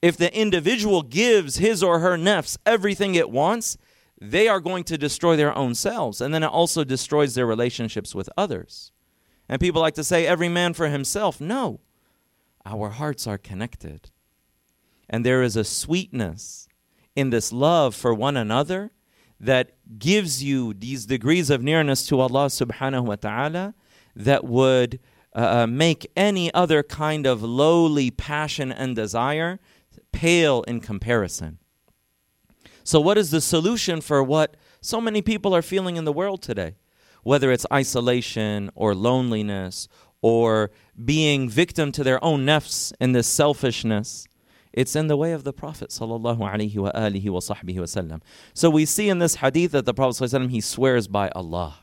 If 0.02 0.18
the 0.18 0.38
individual 0.38 1.02
gives 1.02 1.58
his 1.58 1.82
or 1.82 2.00
her 2.00 2.18
nafs 2.18 2.58
everything 2.66 3.16
it 3.16 3.30
wants, 3.30 3.78
they 4.20 4.48
are 4.48 4.60
going 4.60 4.84
to 4.86 4.98
destroy 4.98 5.36
their 5.36 5.58
own 5.58 5.76
selves. 5.76 6.22
And 6.22 6.34
then 6.34 6.44
it 6.44 6.48
also 6.48 6.84
destroys 6.84 7.36
their 7.36 7.46
relationships 7.46 8.14
with 8.14 8.30
others. 8.38 8.92
And 9.50 9.62
people 9.62 9.82
like 9.82 9.96
to 9.96 10.04
say, 10.04 10.26
every 10.26 10.50
man 10.50 10.74
for 10.74 10.88
himself. 10.88 11.40
No, 11.40 11.80
our 12.66 12.90
hearts 12.90 13.28
are 13.28 13.38
connected. 13.38 14.12
And 15.10 15.26
there 15.26 15.44
is 15.44 15.56
a 15.56 15.64
sweetness 15.64 16.68
in 17.16 17.30
this 17.30 17.52
love 17.52 17.94
for 17.94 18.14
one 18.14 18.38
another 18.38 18.92
that 19.40 19.75
gives 19.98 20.44
you 20.44 20.74
these 20.74 21.06
degrees 21.06 21.50
of 21.50 21.62
nearness 21.62 22.08
to 22.08 22.20
Allah 22.20 22.48
subhanahu 22.48 23.06
wa 23.06 23.16
ta'ala 23.16 23.74
that 24.16 24.44
would 24.44 25.00
uh, 25.36 25.40
uh, 25.40 25.68
make 25.68 26.10
any 26.16 26.54
other 26.54 26.82
kind 26.82 27.26
of 27.26 27.44
lowly 27.44 28.10
passion 28.10 28.72
and 28.72 28.96
desire 28.96 29.60
pale 30.12 30.64
in 30.64 30.80
comparison. 30.80 31.60
So, 32.84 33.02
what 33.02 33.18
is 33.18 33.32
the 33.32 33.42
solution 33.42 34.00
for 34.00 34.24
what 34.24 34.56
so 34.80 35.02
many 35.02 35.22
people 35.22 35.56
are 35.56 35.62
feeling 35.62 35.98
in 35.98 36.06
the 36.06 36.14
world 36.14 36.42
today? 36.42 36.76
Whether 37.24 37.52
it's 37.52 37.66
isolation 37.74 38.70
or 38.76 38.94
loneliness 38.94 39.88
or 40.22 40.72
being 41.04 41.50
victim 41.50 41.92
to 41.92 42.04
their 42.04 42.24
own 42.24 42.46
nafs 42.46 42.94
in 43.00 43.12
this 43.12 43.28
selfishness. 43.28 44.28
It's 44.76 44.94
in 44.94 45.08
the 45.08 45.16
way 45.16 45.32
of 45.32 45.46
the 45.46 45.54
Prophet 45.54 45.90
sallallahu 45.90 46.40
alaihi 46.40 46.76
wasallam. 46.76 48.22
So 48.54 48.70
we 48.70 48.86
see 48.86 49.08
in 49.08 49.20
this 49.20 49.36
hadith 49.36 49.72
that 49.72 49.86
the 49.86 49.94
Prophet 49.94 50.22
sallallahu 50.22 50.52
he 50.52 50.60
swears 50.60 51.08
by 51.08 51.30
Allah. 51.30 51.80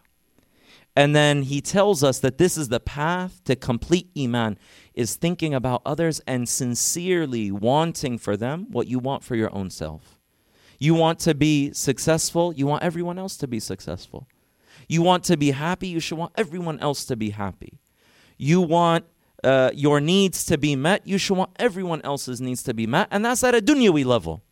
And 0.94 1.16
then 1.16 1.44
he 1.44 1.62
tells 1.62 2.04
us 2.04 2.18
that 2.18 2.36
this 2.36 2.58
is 2.58 2.68
the 2.68 2.78
path 2.78 3.42
to 3.44 3.56
complete 3.56 4.10
iman 4.16 4.58
is 4.92 5.16
thinking 5.16 5.54
about 5.54 5.80
others 5.86 6.20
and 6.26 6.46
sincerely 6.46 7.50
wanting 7.50 8.18
for 8.18 8.36
them 8.36 8.66
what 8.70 8.88
you 8.88 8.98
want 8.98 9.24
for 9.24 9.34
your 9.34 9.54
own 9.54 9.70
self. 9.70 10.20
You 10.78 10.92
want 10.92 11.18
to 11.20 11.34
be 11.34 11.72
successful, 11.72 12.52
you 12.52 12.66
want 12.66 12.82
everyone 12.82 13.18
else 13.18 13.38
to 13.38 13.48
be 13.48 13.58
successful. 13.58 14.28
You 14.86 15.00
want 15.00 15.24
to 15.24 15.38
be 15.38 15.52
happy, 15.52 15.88
you 15.88 16.00
should 16.00 16.18
want 16.18 16.32
everyone 16.36 16.78
else 16.80 17.06
to 17.06 17.16
be 17.16 17.30
happy. 17.30 17.78
You 18.36 18.60
want 18.60 19.06
uh, 19.44 19.70
your 19.74 20.00
needs 20.00 20.44
to 20.46 20.58
be 20.58 20.76
met, 20.76 21.06
you 21.06 21.18
should 21.18 21.36
want 21.36 21.50
everyone 21.58 22.00
else's 22.02 22.40
needs 22.40 22.62
to 22.64 22.74
be 22.74 22.86
met. 22.86 23.08
And 23.10 23.24
that's 23.24 23.42
at 23.42 23.54
a 23.54 23.60
dunyawi 23.60 24.04
level. 24.04 24.42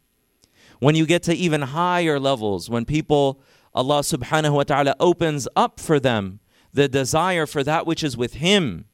When 0.78 0.94
you 0.94 1.06
get 1.06 1.22
to 1.24 1.34
even 1.34 1.62
higher 1.62 2.18
levels, 2.18 2.70
when 2.70 2.84
people, 2.84 3.40
Allah 3.74 4.00
subhanahu 4.00 4.54
wa 4.54 4.62
ta'ala 4.64 4.96
opens 4.98 5.46
up 5.54 5.78
for 5.78 6.00
them 6.00 6.40
the 6.72 6.88
desire 6.88 7.46
for 7.46 7.62
that 7.64 7.86
which 7.86 8.02
is 8.02 8.16
with 8.16 8.34
Him 8.34 8.86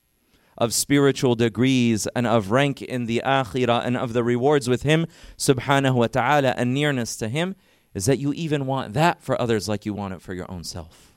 of 0.58 0.72
spiritual 0.72 1.34
degrees 1.34 2.06
and 2.16 2.26
of 2.26 2.50
rank 2.50 2.80
in 2.82 3.04
the 3.04 3.22
akhirah 3.24 3.84
and 3.84 3.96
of 3.96 4.14
the 4.14 4.24
rewards 4.24 4.68
with 4.68 4.82
Him 4.82 5.06
subhanahu 5.36 5.94
wa 5.94 6.06
ta'ala 6.06 6.54
and 6.56 6.74
nearness 6.74 7.16
to 7.16 7.28
Him, 7.28 7.54
is 7.94 8.06
that 8.06 8.18
you 8.18 8.32
even 8.32 8.66
want 8.66 8.94
that 8.94 9.22
for 9.22 9.40
others 9.40 9.68
like 9.68 9.86
you 9.86 9.94
want 9.94 10.14
it 10.14 10.20
for 10.20 10.34
your 10.34 10.50
own 10.50 10.64
self. 10.64 11.14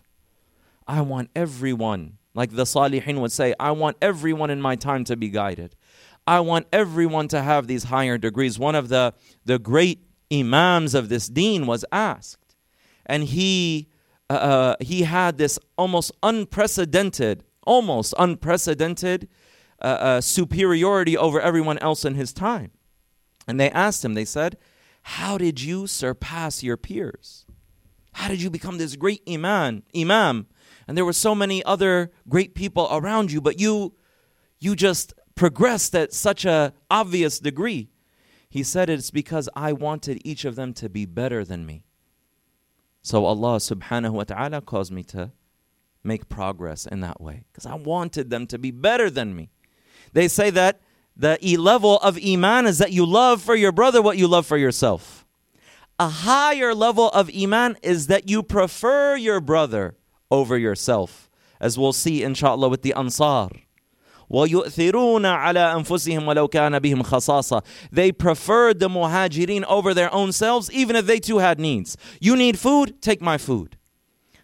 I 0.88 1.02
want 1.02 1.30
everyone 1.36 2.19
like 2.34 2.52
the 2.52 2.64
Salihin 2.64 3.20
would 3.22 3.32
say, 3.32 3.54
I 3.60 3.72
want 3.72 3.98
everyone 4.02 4.50
in 4.50 4.62
my 4.62 4.76
time 4.76 5.04
to 5.06 5.16
be 5.16 5.30
guided. 5.30 5.76
I 6.28 6.42
want 6.42 6.68
everyone 6.72 7.28
to 7.30 7.42
have 7.42 7.68
these 7.68 7.86
higher 7.86 8.18
degrees. 8.18 8.60
One 8.60 8.76
of 8.76 8.90
the, 8.90 9.14
the 9.46 9.58
great 9.58 10.04
imams 10.32 10.94
of 10.94 11.10
this 11.10 11.28
deen 11.28 11.66
was 11.66 11.84
asked, 11.92 12.56
and 13.06 13.24
he, 13.24 13.90
uh, 14.30 14.34
uh 14.34 14.76
he 14.80 15.04
had 15.04 15.38
this 15.38 15.58
almost 15.78 16.12
unprecedented, 16.22 17.44
almost 17.66 18.14
unprecedented 18.20 19.28
uh, 19.82 19.86
uh, 19.86 20.22
superiority 20.22 21.18
over 21.18 21.42
everyone 21.42 21.80
else 21.80 22.06
in 22.06 22.16
his 22.16 22.34
time. 22.34 22.72
And 23.48 23.60
they 23.60 23.72
asked 23.72 24.06
him, 24.06 24.14
they 24.14 24.26
said, 24.26 24.58
How 25.02 25.38
did 25.38 25.62
you 25.62 25.88
surpass 25.88 26.62
your 26.62 26.78
peers? 26.78 27.46
How 28.14 28.28
did 28.28 28.42
you 28.42 28.50
become 28.50 28.78
this 28.78 28.96
great 28.96 29.22
imam, 29.28 29.84
imam 29.96 30.48
and 30.88 30.98
there 30.98 31.06
were 31.06 31.14
so 31.14 31.36
many 31.36 31.64
other 31.64 32.12
great 32.28 32.56
people 32.56 32.88
around 32.92 33.32
you, 33.32 33.42
but 33.42 33.60
you 33.60 33.94
you 34.60 34.76
just 34.76 35.14
progressed 35.36 35.96
at 35.96 36.14
such 36.14 36.46
a 36.46 36.74
obvious 36.92 37.40
degree. 37.40 37.90
He 38.50 38.64
said 38.64 38.90
it's 38.90 39.12
because 39.12 39.48
I 39.56 39.74
wanted 39.74 40.22
each 40.26 40.44
of 40.44 40.56
them 40.56 40.74
to 40.74 40.90
be 40.90 41.06
better 41.06 41.46
than 41.46 41.66
me. 41.66 41.84
So 43.02 43.26
Allah 43.26 43.58
subhanahu 43.58 44.12
wa 44.12 44.24
ta'ala 44.24 44.62
caused 44.62 44.92
me 44.92 45.04
to 45.04 45.32
make 46.04 46.30
progress 46.30 46.86
in 46.86 47.02
that 47.02 47.22
way 47.22 47.44
because 47.52 47.66
I 47.66 47.76
wanted 47.76 48.30
them 48.30 48.48
to 48.48 48.58
be 48.58 48.72
better 48.72 49.10
than 49.10 49.36
me. 49.36 49.50
They 50.14 50.28
say 50.28 50.50
that 50.50 50.82
the 51.16 51.38
e 51.46 51.58
level 51.58 51.98
of 51.98 52.18
iman 52.18 52.66
is 52.66 52.78
that 52.80 52.92
you 52.92 53.06
love 53.06 53.42
for 53.42 53.56
your 53.56 53.72
brother 53.72 54.02
what 54.02 54.18
you 54.18 54.28
love 54.28 54.46
for 54.46 54.58
yourself. 54.58 55.26
A 56.00 56.08
higher 56.08 56.74
level 56.74 57.10
of 57.10 57.30
iman 57.36 57.78
is 57.84 58.08
that 58.08 58.30
you 58.30 58.42
prefer 58.42 59.16
your 59.16 59.42
brother 59.42 59.96
over 60.31 60.59
yourself, 60.59 61.29
as 61.61 61.79
we'll 61.79 61.93
see 61.93 62.23
inshallah 62.23 62.69
with 62.69 62.83
the 62.83 62.95
Ansar. 62.95 63.51
وَيُؤْثِرُونَ 64.31 65.23
عَلَىٰ 65.23 65.75
أَنفُسِهِمْ 65.75 66.25
وَلَوْ 66.25 66.49
كَانَ 66.49 66.79
بِهِمْ 66.81 67.03
خَصَاصَةً 67.03 67.63
They 67.93 68.11
preferred 68.11 68.81
the 68.81 68.89
muhajirin 68.89 69.65
over 69.65 69.93
their 69.95 70.13
own 70.13 70.33
selves, 70.33 70.71
even 70.73 70.97
if 70.97 71.07
they 71.07 71.21
too 71.21 71.39
had 71.39 71.61
needs. 71.61 71.97
You 72.21 72.37
need 72.37 72.59
food? 72.59 73.01
Take 73.03 73.21
my 73.21 73.39
food. 73.39 73.77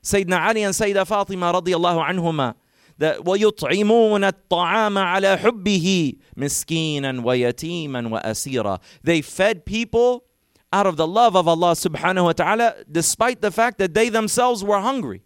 Sayyidina 0.02 0.40
Ali 0.40 0.62
and 0.62 0.74
Sayyida 0.74 1.06
Fatima 1.06 1.52
radiallahu 1.52 2.06
anhuma 2.08 2.54
that 2.98 3.20
وَيُطْعِمُونَ 3.20 4.30
الطَّعَامَ 4.30 4.98
عَلَى 4.98 5.38
حُبِّهِ 5.38 6.18
مِسْكِينًا 6.36 7.22
وَيَتِيمًا 7.22 8.10
وَأَسِيرًا 8.10 8.80
They 9.02 9.22
fed 9.22 9.64
people 9.64 10.24
out 10.72 10.86
of 10.86 10.96
the 10.96 11.06
love 11.06 11.34
of 11.34 11.48
Allah 11.48 11.72
subhanahu 11.72 12.24
wa 12.24 12.32
ta'ala 12.32 12.76
despite 12.90 13.40
the 13.40 13.50
fact 13.50 13.78
that 13.78 13.94
they 13.94 14.10
themselves 14.10 14.62
were 14.62 14.80
hungry. 14.80 15.22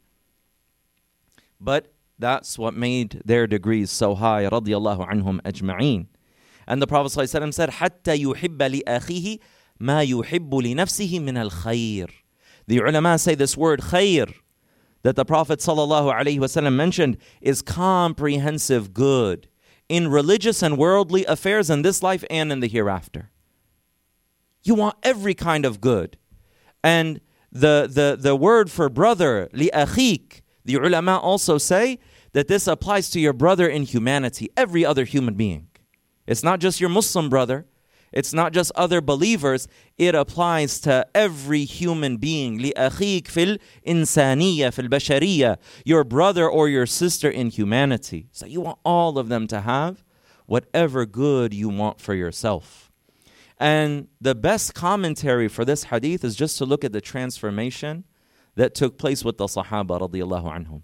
But 1.60 1.92
that's 2.18 2.58
what 2.58 2.74
made 2.74 3.22
their 3.24 3.46
degrees 3.46 3.90
so 3.90 4.14
high, 4.14 4.44
radiallahu 4.44 5.08
anhum 5.10 5.40
ajma'een. 5.42 6.06
And 6.66 6.80
the 6.80 6.86
Prophet 6.86 7.18
ﷺ 7.18 7.52
said, 7.52 7.70
حَتَّى 7.70 8.22
يُحِبَّ 8.24 8.56
لِأَخِيهِ 8.56 9.38
مَا 9.80 10.06
يُحِبُّ 10.06 10.50
لِنَفْسِهِ 10.50 11.20
مِنَ 11.20 11.50
الْخَيْرِ 11.50 12.10
The 12.66 12.78
ulama 12.78 13.18
say 13.18 13.34
this 13.34 13.56
word 13.56 13.80
khair 13.80 14.32
that 15.02 15.16
the 15.16 15.24
Prophet 15.24 15.58
ﷺ 15.58 16.72
mentioned 16.74 17.18
is 17.40 17.60
comprehensive 17.60 18.94
good 18.94 19.48
in 19.88 20.08
religious 20.08 20.62
and 20.62 20.78
worldly 20.78 21.24
affairs 21.26 21.68
in 21.68 21.82
this 21.82 22.02
life 22.02 22.24
and 22.30 22.50
in 22.50 22.60
the 22.60 22.68
hereafter. 22.68 23.30
You 24.62 24.74
want 24.74 24.96
every 25.02 25.34
kind 25.34 25.66
of 25.66 25.80
good. 25.80 26.16
And 26.82 27.20
the, 27.52 27.88
the, 27.90 28.16
the 28.18 28.34
word 28.34 28.70
for 28.70 28.88
brother, 28.88 29.50
لِأَخِيك, 29.52 30.40
the 30.68 30.74
ulama 30.76 31.18
also 31.18 31.58
say 31.58 31.98
that 32.32 32.48
this 32.48 32.66
applies 32.66 33.10
to 33.10 33.20
your 33.20 33.32
brother 33.32 33.68
in 33.68 33.82
humanity, 33.82 34.50
every 34.56 34.84
other 34.84 35.04
human 35.04 35.34
being. 35.34 35.68
It's 36.26 36.42
not 36.42 36.58
just 36.58 36.80
your 36.80 36.90
Muslim 36.90 37.28
brother, 37.28 37.66
it's 38.12 38.32
not 38.32 38.52
just 38.52 38.70
other 38.76 39.00
believers, 39.00 39.66
it 39.98 40.14
applies 40.14 40.78
to 40.80 41.06
every 41.14 41.64
human 41.64 42.16
being. 42.16 42.58
لأخيك 42.58 43.26
في 43.26 43.58
الإنسانية 43.86 44.70
في 44.70 44.88
البشرية, 44.88 45.58
your 45.84 46.04
brother 46.04 46.48
or 46.48 46.68
your 46.68 46.86
sister 46.86 47.28
in 47.28 47.50
humanity. 47.50 48.28
So 48.30 48.46
you 48.46 48.60
want 48.60 48.78
all 48.84 49.18
of 49.18 49.28
them 49.28 49.46
to 49.48 49.62
have 49.62 50.04
whatever 50.46 51.06
good 51.06 51.52
you 51.52 51.68
want 51.68 52.00
for 52.00 52.14
yourself. 52.14 52.92
And 53.58 54.08
the 54.20 54.34
best 54.34 54.74
commentary 54.74 55.48
for 55.48 55.64
this 55.64 55.84
hadith 55.84 56.24
is 56.24 56.36
just 56.36 56.58
to 56.58 56.64
look 56.64 56.84
at 56.84 56.92
the 56.92 57.00
transformation 57.00 58.04
that 58.59 58.75
took 58.75 58.97
place 58.97 59.23
with 59.23 59.37
the 59.37 59.45
Sahaba 59.45 60.01
radiallahu 60.01 60.43
anhum. 60.43 60.81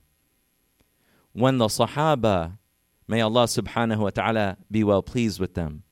When 1.34 1.58
the 1.58 1.67
Sahaba, 1.67 2.58
may 3.05 3.20
Allah 3.20 3.44
subhanahu 3.44 3.98
wa 3.98 4.12
ta'ala 4.12 4.58
be 4.72 4.82
well 4.86 5.03
pleased 5.03 5.41
with 5.41 5.55
them, 5.55 5.84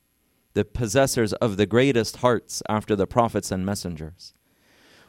the 0.54 0.64
possessors 0.64 1.34
of 1.34 1.58
the 1.58 1.66
greatest 1.66 2.16
hearts 2.16 2.62
after 2.70 2.96
the 2.96 3.06
prophets 3.06 3.50
and 3.50 3.66
messengers, 3.66 4.32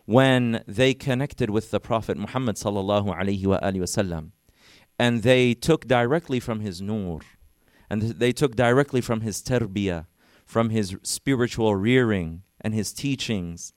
when 0.04 0.66
they 0.68 0.94
connected 0.94 1.50
with 1.50 1.72
the 1.72 1.80
Prophet 1.80 2.18
Muhammad 2.18 2.58
sallallahu 2.58 3.08
alayhi 3.08 3.46
wa 3.46 3.60
wasallam, 3.62 4.32
and 5.00 5.24
they 5.24 5.54
took 5.54 5.88
directly 5.88 6.42
from 6.42 6.60
his 6.60 6.82
nur, 6.82 7.22
and 7.90 8.02
they 8.02 8.34
took 8.34 8.54
directly 8.58 9.00
from 9.00 9.22
his 9.22 9.42
tarbiyah, 9.42 10.08
from 10.46 10.72
his 10.72 10.98
spiritual 11.04 11.74
rearing 11.74 12.42
and 12.60 12.74
his 12.74 12.92
teachings, 12.92 13.72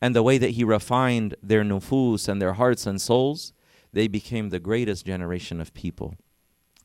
and 0.00 0.14
the 0.14 0.22
way 0.22 0.38
that 0.38 0.50
he 0.50 0.64
refined 0.64 1.34
their 1.42 1.64
nufus 1.64 2.28
and 2.28 2.40
their 2.40 2.54
hearts 2.54 2.86
and 2.86 3.00
souls, 3.00 3.52
they 3.92 4.08
became 4.08 4.48
the 4.48 4.58
greatest 4.58 5.06
generation 5.06 5.60
of 5.60 5.72
people. 5.74 6.14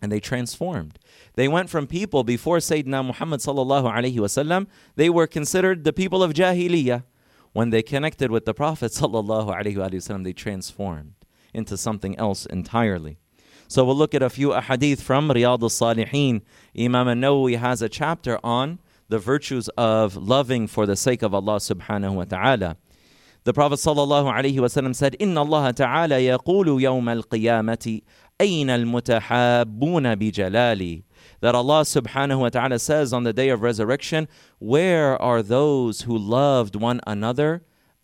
And 0.02 0.12
they 0.12 0.20
transformed. 0.20 0.98
They 1.34 1.48
went 1.48 1.70
from 1.70 1.86
people 1.86 2.24
before 2.24 2.58
Sayyidina 2.58 3.06
Muhammad 3.06 3.42
sallallahu 3.42 3.92
alaihi 3.94 4.16
wasallam, 4.16 4.68
they 4.96 5.10
were 5.10 5.28
considered 5.28 5.84
the 5.84 5.92
people 5.92 6.24
of 6.24 6.34
Jahiliyyah. 6.34 7.04
when 7.54 7.70
they 7.72 7.82
connected 7.82 8.32
with 8.32 8.46
the 8.46 8.54
Prophet 8.54 8.92
ﷺ, 8.92 10.24
they 10.24 10.34
transformed 10.34 11.16
into 11.54 11.78
something 11.78 12.18
else 12.18 12.46
entirely. 12.46 13.18
So 13.68 13.84
we'll 13.84 13.96
look 13.96 14.16
at 14.16 14.24
a 14.24 14.30
few 14.30 14.50
ahadith 14.50 15.00
from 15.00 15.30
Riyadh 15.30 15.62
al-Salihin. 15.62 16.42
Imam 16.78 17.08
an-Nawawi 17.08 17.58
has 17.58 17.82
a 17.82 17.90
chapter 17.90 18.40
on 18.44 18.80
the 19.10 19.20
virtues 19.20 19.68
of 19.70 20.16
loving 20.16 20.68
for 20.68 20.86
the 20.86 20.96
sake 20.96 21.22
of 21.22 21.34
Allah 21.34 21.58
subhanahu 21.58 22.14
wa 22.14 22.24
ta'ala. 22.26 22.78
The 23.50 23.54
Prophet 23.54 23.80
ﷺ 23.80 24.96
said, 24.96 25.16
Inna 25.18 25.42
Allah 25.42 25.74
ta'ala 25.74 26.18
yaqulu 26.18 26.80
yawm 26.80 27.10
al-qiyamati, 27.10 28.04
ayna 28.40 28.74
al-mutahabbuna 28.74 30.16
bijalali. 30.18 31.02
That 31.42 31.56
Allah 31.56 31.82
subhanahu 31.82 32.42
wa 32.42 32.50
ta'ala 32.50 32.78
says 32.78 33.12
on 33.12 33.24
the 33.24 33.34
day 33.34 33.50
of 33.50 33.64
resurrection, 33.64 34.28
Where 34.60 35.20
are 35.20 35.42
those 35.42 36.02
who 36.02 36.16
loved 36.16 36.76
one 36.76 37.02
another 37.08 37.64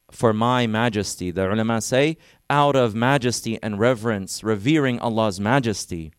for 0.10 0.34
my 0.34 0.66
majesty? 0.66 1.30
The 1.30 1.54
ulama 1.54 1.80
say, 1.80 2.18
out 2.50 2.75
of 2.75 2.96
majesty 2.96 3.60
and 3.62 3.80
reverence, 3.80 4.44
revering 4.44 4.98
Allah's 5.00 5.40
majesty. 5.40 6.12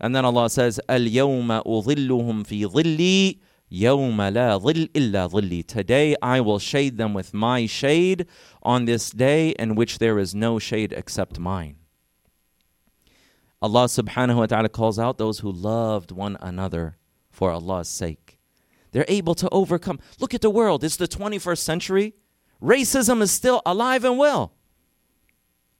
And 0.00 0.16
then 0.16 0.24
Allah 0.24 0.50
says, 0.50 0.80
Al-yawma 0.88 1.64
udhilluhum 1.64 2.44
fi 2.44 2.64
dhilli 2.64 3.38
يوم 3.71 4.21
لا 4.21 4.57
ظل 4.57 4.89
إلا 4.95 5.27
ظلي. 5.27 5.63
Today 5.65 6.15
I 6.21 6.39
will 6.41 6.59
shade 6.59 6.97
them 6.97 7.13
with 7.13 7.33
my 7.33 7.65
shade 7.65 8.27
on 8.61 8.85
this 8.85 9.09
day 9.09 9.49
in 9.51 9.75
which 9.75 9.99
there 9.99 10.19
is 10.19 10.35
no 10.35 10.59
shade 10.59 10.93
except 10.93 11.39
mine. 11.39 11.77
Allah 13.61 13.85
subhanahu 13.85 14.35
wa 14.35 14.45
ta'ala 14.45 14.69
calls 14.69 14.99
out 14.99 15.17
those 15.17 15.39
who 15.39 15.51
loved 15.51 16.11
one 16.11 16.37
another 16.41 16.97
for 17.31 17.49
Allah's 17.49 17.87
sake. 17.87 18.37
They're 18.91 19.05
able 19.07 19.35
to 19.35 19.49
overcome. 19.51 19.99
Look 20.19 20.33
at 20.33 20.41
the 20.41 20.49
world. 20.49 20.83
It's 20.83 20.97
the 20.97 21.07
21st 21.07 21.57
century. 21.59 22.13
Racism 22.61 23.21
is 23.21 23.31
still 23.31 23.61
alive 23.65 24.03
and 24.03 24.17
well. 24.17 24.53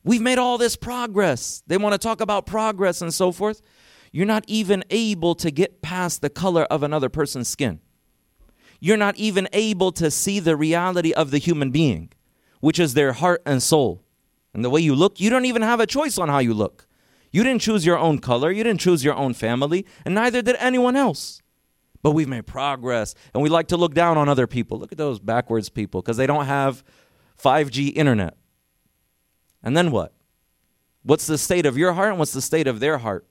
We've 0.03 0.21
made 0.21 0.37
all 0.37 0.57
this 0.57 0.75
progress. 0.75 1.63
They 1.67 1.77
want 1.77 1.93
to 1.93 1.97
talk 1.97 2.21
about 2.21 2.45
progress 2.45 3.01
and 3.01 3.13
so 3.13 3.31
forth. 3.31 3.61
You're 4.12 4.26
not 4.26 4.44
even 4.46 4.84
able 4.90 5.34
to 5.36 5.50
get 5.50 5.82
past 5.82 6.20
the 6.20 6.30
color 6.30 6.64
of 6.64 6.82
another 6.82 7.08
person's 7.08 7.48
skin. 7.48 7.80
You're 8.80 8.96
not 8.96 9.16
even 9.16 9.48
able 9.52 9.92
to 9.92 10.10
see 10.10 10.40
the 10.40 10.56
reality 10.56 11.12
of 11.12 11.30
the 11.30 11.38
human 11.38 11.70
being, 11.70 12.10
which 12.60 12.78
is 12.78 12.94
their 12.94 13.12
heart 13.12 13.42
and 13.44 13.62
soul. 13.62 14.04
And 14.54 14.64
the 14.64 14.70
way 14.70 14.80
you 14.80 14.94
look, 14.94 15.20
you 15.20 15.30
don't 15.30 15.44
even 15.44 15.62
have 15.62 15.80
a 15.80 15.86
choice 15.86 16.18
on 16.18 16.28
how 16.28 16.38
you 16.38 16.54
look. 16.54 16.86
You 17.30 17.42
didn't 17.42 17.60
choose 17.60 17.84
your 17.84 17.98
own 17.98 18.18
color, 18.18 18.50
you 18.50 18.64
didn't 18.64 18.80
choose 18.80 19.04
your 19.04 19.14
own 19.14 19.34
family, 19.34 19.84
and 20.04 20.14
neither 20.14 20.40
did 20.40 20.56
anyone 20.58 20.96
else. 20.96 21.42
But 22.02 22.12
we've 22.12 22.28
made 22.28 22.46
progress, 22.46 23.14
and 23.34 23.42
we 23.42 23.48
like 23.48 23.68
to 23.68 23.76
look 23.76 23.92
down 23.92 24.16
on 24.16 24.28
other 24.28 24.46
people. 24.46 24.78
Look 24.78 24.92
at 24.92 24.98
those 24.98 25.18
backwards 25.18 25.68
people 25.68 26.00
because 26.00 26.16
they 26.16 26.26
don't 26.26 26.46
have 26.46 26.82
5G 27.42 27.92
internet. 27.94 28.36
And 29.62 29.76
then 29.76 29.90
what? 29.90 30.14
What's 31.02 31.26
the 31.26 31.38
state 31.38 31.66
of 31.66 31.76
your 31.76 31.92
heart 31.92 32.10
and 32.10 32.18
what's 32.18 32.32
the 32.32 32.42
state 32.42 32.66
of 32.66 32.80
their 32.80 32.98
heart? 32.98 33.26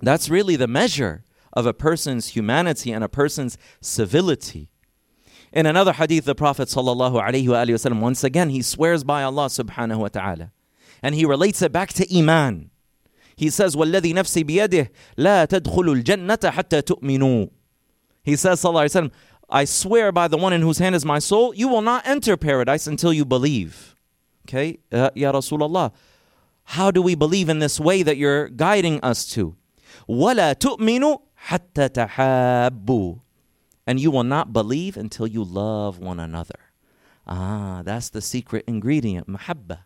That's 0.00 0.28
really 0.28 0.56
the 0.56 0.66
measure 0.66 1.24
of 1.52 1.66
a 1.66 1.74
person's 1.74 2.28
humanity 2.28 2.92
and 2.92 3.04
a 3.04 3.08
person's 3.08 3.58
civility. 3.80 4.70
In 5.52 5.66
another 5.66 5.92
hadith, 5.92 6.24
the 6.24 6.34
Prophet 6.34 6.68
ﷺ, 6.68 8.00
once 8.00 8.24
again, 8.24 8.48
he 8.50 8.62
swears 8.62 9.04
by 9.04 9.22
Allah 9.22 9.46
subhanahu 9.46 9.98
wa 9.98 10.08
ta'ala. 10.08 10.50
And 11.02 11.14
he 11.14 11.26
relates 11.26 11.60
it 11.60 11.72
back 11.72 11.92
to 11.94 12.16
Iman. 12.16 12.70
He 13.36 13.50
says, 13.50 13.76
وَالَّذِي 13.76 14.14
نَفْسِي 14.14 14.44
بِيَدِهِ 14.44 14.88
لَا 15.18 15.46
تَدْخُلُوا 15.46 16.02
الْجَنَّةَ 16.02 16.50
حَتَّى 16.50 16.82
تُؤْمِنُوا 16.82 17.50
He 18.22 18.36
says, 18.36 18.62
وسلم, 18.62 19.10
I 19.50 19.66
swear 19.66 20.10
by 20.10 20.28
the 20.28 20.38
one 20.38 20.54
in 20.54 20.62
whose 20.62 20.78
hand 20.78 20.94
is 20.94 21.04
my 21.04 21.18
soul, 21.18 21.54
you 21.54 21.68
will 21.68 21.82
not 21.82 22.06
enter 22.06 22.36
paradise 22.38 22.86
until 22.86 23.12
you 23.12 23.26
believe. 23.26 23.94
Okay, 24.48 24.78
uh, 24.90 25.10
Ya 25.14 25.32
Rasulullah, 25.32 25.92
how 26.64 26.90
do 26.90 27.02
we 27.02 27.14
believe 27.14 27.48
in 27.48 27.58
this 27.58 27.78
way 27.78 28.02
that 28.02 28.16
you're 28.16 28.48
guiding 28.48 28.98
us 29.00 29.26
to? 29.30 29.56
وَلَا 30.08 30.54
تُؤْمِنُوا 30.54 31.18
حَتَّى 31.48 31.88
تَحَابُّوا 31.88 33.20
And 33.86 34.00
you 34.00 34.10
will 34.10 34.24
not 34.24 34.52
believe 34.52 34.96
until 34.96 35.26
you 35.26 35.42
love 35.42 35.98
one 35.98 36.20
another. 36.20 36.58
Ah, 37.26 37.82
that's 37.84 38.10
the 38.10 38.20
secret 38.20 38.64
ingredient, 38.66 39.28
mahabba, 39.28 39.80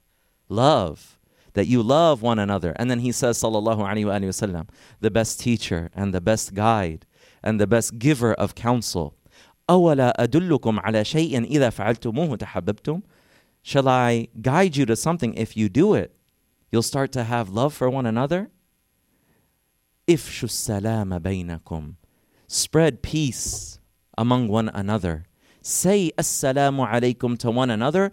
love. 0.49 1.19
That 1.55 1.67
you 1.67 1.83
love 1.83 2.21
one 2.21 2.39
another. 2.39 2.75
And 2.77 2.91
then 2.91 2.99
he 3.01 3.13
says, 3.13 3.39
Sallallahu 3.39 3.79
Alaihi 3.79 4.05
Wasallam, 4.05 4.69
the 5.01 5.11
best 5.11 5.41
teacher 5.41 5.91
and 5.95 6.13
the 6.13 6.21
best 6.21 6.53
guide 6.53 7.07
and 7.43 7.59
the 7.59 7.67
best 7.67 7.99
giver 7.99 8.35
of 8.35 8.55
counsel. 8.55 9.15
أولا 9.71 10.23
أدلكم 10.23 10.81
على 10.81 11.05
شيء 11.05 11.45
إذا 11.45 11.71
فعلتموه 11.71 12.37
تحببتم 12.37 13.03
Shall 13.63 13.89
I 13.89 14.29
guide 14.41 14.77
you 14.77 14.87
to 14.87 14.95
something? 14.95 15.35
If 15.35 15.57
you 15.57 15.69
do 15.69 15.95
it, 15.95 16.15
you'll 16.71 16.83
start 16.83 17.11
to 17.13 17.25
have 17.25 17.49
love 17.49 17.75
for 17.75 17.91
one 17.91 18.07
another. 18.07 18.51
Ifshu 20.12 20.50
salama 20.50 21.22
bainakum. 21.22 21.96
Spread 22.48 23.02
peace 23.02 23.80
among 24.18 24.50
one 24.50 24.68
another. 24.74 25.24
Say 25.62 26.12
assalamu 26.18 26.86
alaikum 26.86 27.38
to 27.40 27.50
one 27.50 27.70
another 27.70 28.12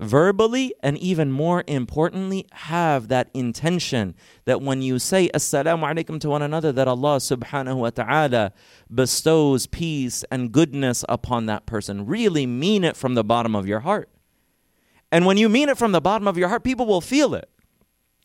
verbally, 0.00 0.74
and 0.82 0.96
even 0.98 1.30
more 1.30 1.62
importantly, 1.66 2.46
have 2.52 3.08
that 3.08 3.28
intention 3.34 4.14
that 4.46 4.62
when 4.62 4.80
you 4.80 4.98
say 4.98 5.28
assalamu 5.34 5.84
alaikum 5.84 6.18
to 6.20 6.30
one 6.30 6.40
another, 6.40 6.72
that 6.72 6.88
Allah 6.88 7.16
subhanahu 7.16 7.76
wa 7.76 7.90
ta'ala 7.90 8.52
bestows 8.90 9.66
peace 9.66 10.24
and 10.30 10.52
goodness 10.52 11.04
upon 11.06 11.44
that 11.46 11.66
person. 11.66 12.06
Really 12.06 12.46
mean 12.46 12.82
it 12.82 12.96
from 12.96 13.14
the 13.14 13.24
bottom 13.24 13.54
of 13.54 13.66
your 13.66 13.80
heart. 13.80 14.08
And 15.12 15.26
when 15.26 15.36
you 15.36 15.50
mean 15.50 15.68
it 15.68 15.76
from 15.76 15.92
the 15.92 16.00
bottom 16.00 16.26
of 16.26 16.38
your 16.38 16.48
heart, 16.48 16.64
people 16.64 16.86
will 16.86 17.02
feel 17.02 17.34
it. 17.34 17.50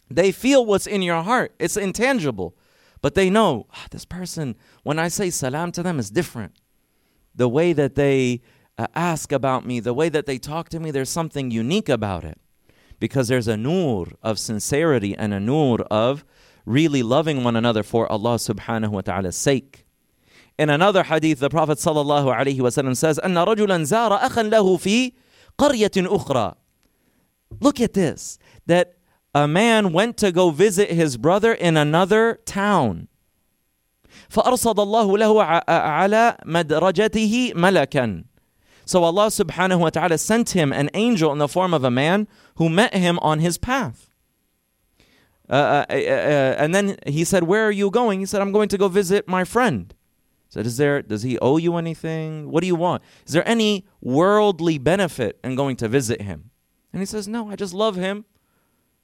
They 0.09 0.31
feel 0.31 0.65
what's 0.65 0.87
in 0.87 1.01
your 1.01 1.23
heart. 1.23 1.53
It's 1.59 1.75
intangible. 1.75 2.55
But 3.02 3.14
they 3.14 3.30
know 3.30 3.66
ah, 3.72 3.86
this 3.90 4.04
person, 4.04 4.56
when 4.82 4.98
I 4.98 5.08
say 5.08 5.30
salam 5.30 5.72
to 5.72 5.82
them, 5.82 5.98
is 5.98 6.10
different. 6.10 6.52
The 7.34 7.48
way 7.48 7.72
that 7.72 7.94
they 7.94 8.40
uh, 8.78 8.86
ask 8.94 9.32
about 9.32 9.66
me, 9.66 9.80
the 9.80 9.94
way 9.94 10.08
that 10.08 10.26
they 10.26 10.38
talk 10.38 10.68
to 10.70 10.80
me, 10.80 10.90
there's 10.90 11.10
something 11.10 11.50
unique 11.50 11.88
about 11.88 12.24
it. 12.24 12.38
Because 12.98 13.28
there's 13.28 13.48
a 13.48 13.56
nur 13.56 14.08
of 14.22 14.38
sincerity 14.38 15.14
and 15.14 15.34
a 15.34 15.40
nur 15.40 15.82
of 15.82 16.24
really 16.64 17.02
loving 17.02 17.44
one 17.44 17.56
another 17.56 17.82
for 17.82 18.10
Allah 18.10 18.36
subhanahu 18.36 18.90
wa 18.90 19.02
ta'ala's 19.02 19.36
sake. 19.36 19.84
In 20.58 20.70
another 20.70 21.04
hadith, 21.04 21.38
the 21.38 21.50
Prophet 21.50 21.78
sallallahu 21.78 22.34
alaihi 22.34 22.58
wasallam 22.58 22.96
says, 22.96 23.18
أن 23.18 23.36
رجلا 23.36 23.84
زار 23.84 24.18
أخا 24.18 24.50
له 24.50 24.76
في 24.78 25.12
قرية 25.58 25.90
أخرى 25.96 26.54
Look 27.60 27.80
at 27.80 27.92
this 27.92 28.38
that 28.66 28.94
a 29.34 29.46
man 29.46 29.92
went 29.92 30.16
to 30.16 30.32
go 30.32 30.50
visit 30.50 30.90
his 30.90 31.16
brother 31.16 31.52
in 31.52 31.76
another 31.76 32.40
town. 32.46 33.08
فأرصد 34.30 34.78
الله 34.80 35.18
له 35.18 35.62
على 35.68 36.36
مدرجته 36.46 37.54
ملكا. 37.54 38.24
So 38.86 39.02
Allah 39.02 39.26
subhanahu 39.26 39.80
wa 39.80 39.90
ta'ala 39.90 40.16
sent 40.16 40.50
him 40.50 40.72
an 40.72 40.88
angel 40.94 41.32
in 41.32 41.38
the 41.38 41.48
form 41.48 41.74
of 41.74 41.84
a 41.84 41.90
man 41.90 42.28
who 42.54 42.68
met 42.68 42.94
him 42.94 43.18
on 43.18 43.40
his 43.40 43.58
path. 43.58 44.08
Uh, 45.50 45.52
uh, 45.52 45.84
uh, 45.90 45.94
uh 45.94 46.54
and 46.58 46.74
then 46.74 46.96
he 47.06 47.24
said, 47.24 47.42
Where 47.44 47.66
are 47.66 47.72
you 47.72 47.90
going? 47.90 48.20
He 48.20 48.26
said, 48.26 48.40
I'm 48.40 48.52
going 48.52 48.68
to 48.70 48.78
go 48.78 48.88
visit 48.88 49.28
my 49.28 49.44
friend. 49.44 49.92
said, 50.48 50.66
Is 50.66 50.76
there 50.76 51.02
does 51.02 51.22
he 51.22 51.38
owe 51.40 51.56
you 51.56 51.76
anything? 51.76 52.50
What 52.50 52.62
do 52.62 52.68
you 52.68 52.76
want? 52.76 53.02
Is 53.26 53.32
there 53.32 53.46
any 53.46 53.86
worldly 54.00 54.78
benefit 54.78 55.38
in 55.44 55.56
going 55.56 55.76
to 55.76 55.88
visit 55.88 56.22
him? 56.22 56.50
And 56.92 57.02
he 57.02 57.06
says, 57.06 57.28
No, 57.28 57.50
I 57.50 57.56
just 57.56 57.74
love 57.74 57.96
him 57.96 58.24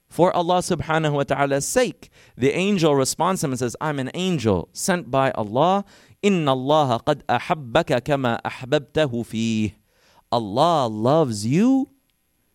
for 0.10 0.34
Allah 0.36 0.60
subhanahu 0.60 1.14
wa 1.14 1.24
ta'ala's 1.24 1.68
sake. 1.68 2.10
The 2.36 2.52
angel 2.52 2.96
responds 2.96 3.44
him 3.44 3.52
and 3.52 3.60
says, 3.60 3.76
I'm 3.82 4.00
an 4.00 4.12
angel 4.14 4.70
sent 4.74 5.12
by 5.12 5.32
Allah. 5.32 5.86
Inna 6.22 6.52
Allah 6.52 7.02
qad 7.06 7.24
ahabbaka 7.26 8.04
kama 8.04 8.40
ahbabtahu 8.44 9.26
fih. 9.26 9.74
Allah 10.32 10.88
loves 10.88 11.46
you 11.46 11.90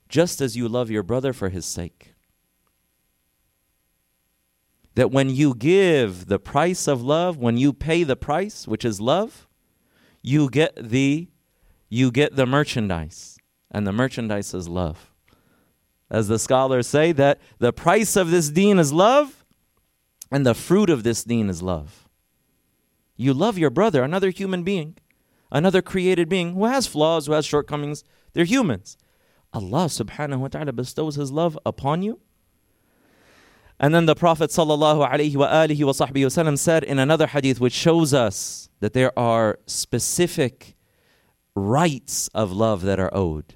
just 0.09 0.41
as 0.41 0.57
you 0.57 0.69
love 0.69 0.91
your 0.91 1.03
brother 1.03 1.33
for 1.33 1.49
his 1.49 1.65
sake. 1.65 2.15
That 4.95 5.11
when 5.11 5.31
you 5.31 5.55
give 5.55 6.27
the 6.27 6.39
price 6.39 6.87
of 6.87 7.03
love, 7.03 7.39
when 7.39 7.57
you 7.57 7.73
pay 7.73 8.03
the 8.03 8.17
price, 8.17 8.69
which 8.69 8.85
is 8.85 9.01
love, 9.01 9.49
you 10.21 10.51
get 10.51 10.77
the 10.77 11.29
you 11.89 12.11
get 12.11 12.37
the 12.37 12.47
merchandise. 12.47 13.39
And 13.71 13.87
the 13.87 13.93
merchandise 13.93 14.53
is 14.53 14.69
love 14.69 15.12
as 16.13 16.29
the 16.29 16.39
scholars 16.39 16.87
say, 16.87 17.11
that 17.11 17.41
the 17.59 17.73
price 17.73 18.15
of 18.17 18.31
this 18.31 18.51
deen 18.51 18.79
is 18.79 18.93
love, 18.93 19.45
and 20.31 20.47
the 20.47 20.55
fruit 20.55 20.91
of 20.91 21.03
this 21.03 21.25
deen 21.25 21.49
is 21.49 21.63
love. 21.63 22.09
You 23.17 23.33
love 23.33 23.57
your 23.57 23.71
brother, 23.71 24.05
another 24.05 24.29
human 24.29 24.63
being, 24.63 24.99
another 25.51 25.81
created 25.81 26.29
being 26.29 26.53
who 26.53 26.67
has 26.67 26.87
flaws, 26.87 27.27
who 27.27 27.33
has 27.33 27.47
shortcomings. 27.47 28.05
They're 28.35 28.45
humans. 28.45 28.99
Allah 29.55 29.87
subhanahu 29.87 30.39
wa 30.39 30.49
ta'ala 30.49 30.73
bestows 30.73 31.17
His 31.17 31.33
love 31.33 31.59
upon 31.65 32.03
you. 32.03 32.21
And 33.81 33.95
then 33.95 34.07
the 34.07 34.15
Prophet 34.15 34.51
sallallahu 34.51 35.11
alaihi 35.11 35.35
wasallam 35.35 36.59
said 36.59 36.85
in 36.85 36.99
another 36.99 37.27
hadith, 37.27 37.59
which 37.59 37.73
shows 37.73 38.13
us 38.13 38.69
that 38.81 38.93
there 38.93 39.19
are 39.19 39.59
specific 39.67 40.77
rights 41.55 42.29
of 42.35 42.53
love 42.53 42.83
that 42.83 43.01
are 43.01 43.11
owed. 43.15 43.55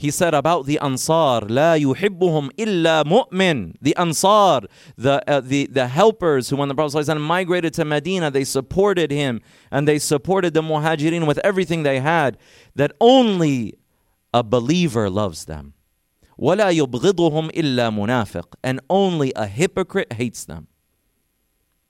He 0.00 0.10
said 0.10 0.32
about 0.32 0.64
the 0.64 0.78
Ansar, 0.78 1.42
لا 1.42 1.76
يحبهم 1.76 2.50
إلا 2.58 3.04
مؤمن. 3.04 3.74
The 3.82 3.94
Ansar, 3.96 4.62
the, 4.96 5.22
uh, 5.30 5.40
the, 5.40 5.66
the 5.66 5.88
helpers 5.88 6.48
who 6.48 6.56
when 6.56 6.68
the 6.68 6.74
Prophet 6.74 6.96
ﷺ 6.96 7.20
migrated 7.20 7.74
to 7.74 7.84
Medina, 7.84 8.30
they 8.30 8.44
supported 8.44 9.10
him 9.10 9.42
and 9.70 9.86
they 9.86 9.98
supported 9.98 10.54
the 10.54 10.62
Muhajirin 10.62 11.26
with 11.26 11.36
everything 11.44 11.82
they 11.82 12.00
had, 12.00 12.38
that 12.74 12.92
only 12.98 13.74
a 14.32 14.42
believer 14.42 15.10
loves 15.10 15.44
them. 15.44 15.74
ولا 16.38 16.70
يبغضهم 16.70 17.50
إلا 17.50 17.90
منافق. 17.90 18.54
And 18.64 18.80
only 18.88 19.34
a 19.36 19.46
hypocrite 19.46 20.14
hates 20.14 20.46
them. 20.46 20.68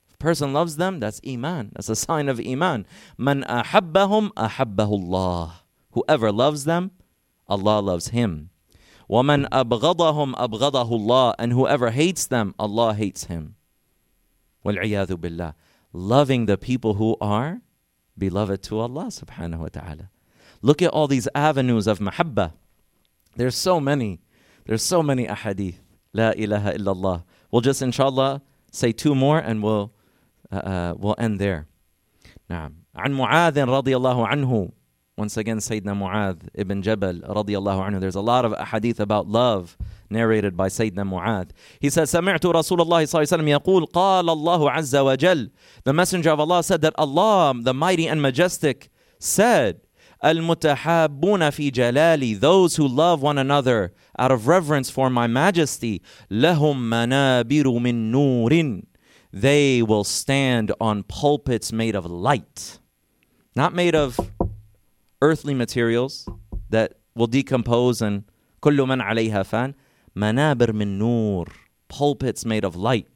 If 0.09 0.15
a 0.15 0.19
person 0.19 0.53
loves 0.53 0.79
them, 0.79 0.99
that's 0.99 1.21
iman. 1.25 1.71
That's 1.75 1.89
a 1.89 1.95
sign 1.95 2.29
of 2.29 2.41
iman. 2.41 2.87
من 3.21 3.45
أحبهم 3.45 4.33
أحبه 4.33 4.99
الله. 4.99 5.53
Whoever 5.93 6.33
loves 6.33 6.65
them, 6.65 6.91
Allah 7.49 7.81
loves 7.81 8.09
him. 8.09 8.51
وَمَنْ 9.11 9.49
أَبْغَضَهُمْ 9.49 10.35
أَبْغَضَهُ 10.37 10.89
اللَّهِ 10.89 11.35
And 11.39 11.53
whoever 11.53 11.91
hates 11.91 12.27
them, 12.27 12.55
Allah 12.59 12.95
hates 12.95 13.25
him. 13.25 13.57
وَالْعِيَاذُ 14.65 15.09
بِاللَّهِ 15.09 15.55
Loving 15.93 16.47
the 16.47 16.57
people 16.57 16.95
who 16.95 17.17
are 17.21 17.61
beloved 18.17 18.63
to 18.65 18.79
Allah 18.79 19.07
subhanahu 19.07 19.59
wa 19.59 19.69
ta'ala. 19.69 20.11
Look 20.63 20.81
at 20.83 20.91
all 20.91 21.09
these 21.09 21.27
avenues 21.35 21.87
of 21.87 21.99
mahabbah. 21.99 22.53
There's 23.35 23.57
so 23.57 23.81
many. 23.81 24.21
There's 24.67 24.83
so 24.83 25.03
many 25.03 25.27
ahadith. 25.27 25.77
La 26.13 26.31
ilaha 26.31 26.73
illallah. 26.75 27.25
We'll 27.51 27.63
just 27.63 27.83
inshallah 27.83 28.43
say 28.71 28.93
two 28.93 29.15
more 29.15 29.39
and 29.39 29.63
we'll, 29.63 29.93
uh, 30.53 30.57
uh, 30.57 30.95
we'll 30.97 31.17
end 31.19 31.41
there. 31.41 31.67
نعم. 32.51 32.75
عن 32.95 33.13
معاذ 33.13 33.65
رضي 33.65 33.97
الله 33.97 34.27
عنه 34.27 34.73
once 35.21 35.37
again, 35.37 35.59
Sayyidina 35.59 35.95
Mu'adh 35.95 36.49
ibn 36.55 36.81
Jabal 36.81 37.21
radiallahu 37.21 37.87
anhu. 37.87 38.01
There's 38.01 38.15
a 38.15 38.23
lot 38.23 38.47
of 38.47 38.57
hadith 38.69 38.99
about 39.01 39.27
love 39.27 39.77
narrated 40.09 40.57
by 40.57 40.69
Sayyidina 40.69 41.05
Mu'adh. 41.05 41.51
He 41.79 41.91
says, 41.91 42.11
سمعت 42.11 42.41
رسول 42.41 42.81
الله 42.81 43.05
صلى 43.05 43.21
الله 43.21 43.21
عليه 43.21 43.37
وسلم 43.37 43.49
يقول 43.49 43.93
قال 43.93 44.31
الله 44.31 44.71
عز 44.71 44.97
وجل 44.97 45.51
The 45.85 45.93
Messenger 45.93 46.31
of 46.31 46.41
Allah 46.41 46.63
said 46.63 46.81
that 46.81 46.95
Allah, 46.97 47.53
the 47.61 47.75
mighty 47.75 48.09
and 48.09 48.23
majestic, 48.23 48.89
said, 49.19 49.83
المتحابون 50.25 51.51
في 51.51 51.71
جلالي 51.71 52.41
Those 52.41 52.77
who 52.77 52.89
love 52.89 53.21
one 53.21 53.37
another 53.37 53.93
out 54.19 54.33
of 54.33 54.49
reverence 54.49 54.89
for 54.89 55.11
my 55.11 55.27
majesty 55.27 56.01
لهم 56.31 56.89
منابر 56.89 57.79
من 57.79 58.11
نور 58.11 58.83
They 59.33 59.83
will 59.83 60.05
stand 60.05 60.73
on 60.81 61.03
pulpits 61.03 61.73
made 61.73 61.95
of 61.95 62.07
light. 62.07 62.79
Not 63.55 63.75
made 63.75 63.95
of 63.95 64.19
earthly 65.23 65.55
materials 65.55 66.27
that 66.71 66.95
will 67.15 67.27
decompose 67.27 68.01
and 68.03 68.23
كل 68.61 68.87
من 68.87 69.01
عليها 69.01 69.43
فان 69.43 69.75
منابر 70.17 70.73
من 70.73 70.99
نور 70.99 71.53
pulpits 71.89 72.45
made 72.45 72.65
of 72.65 72.77
light 72.77 73.07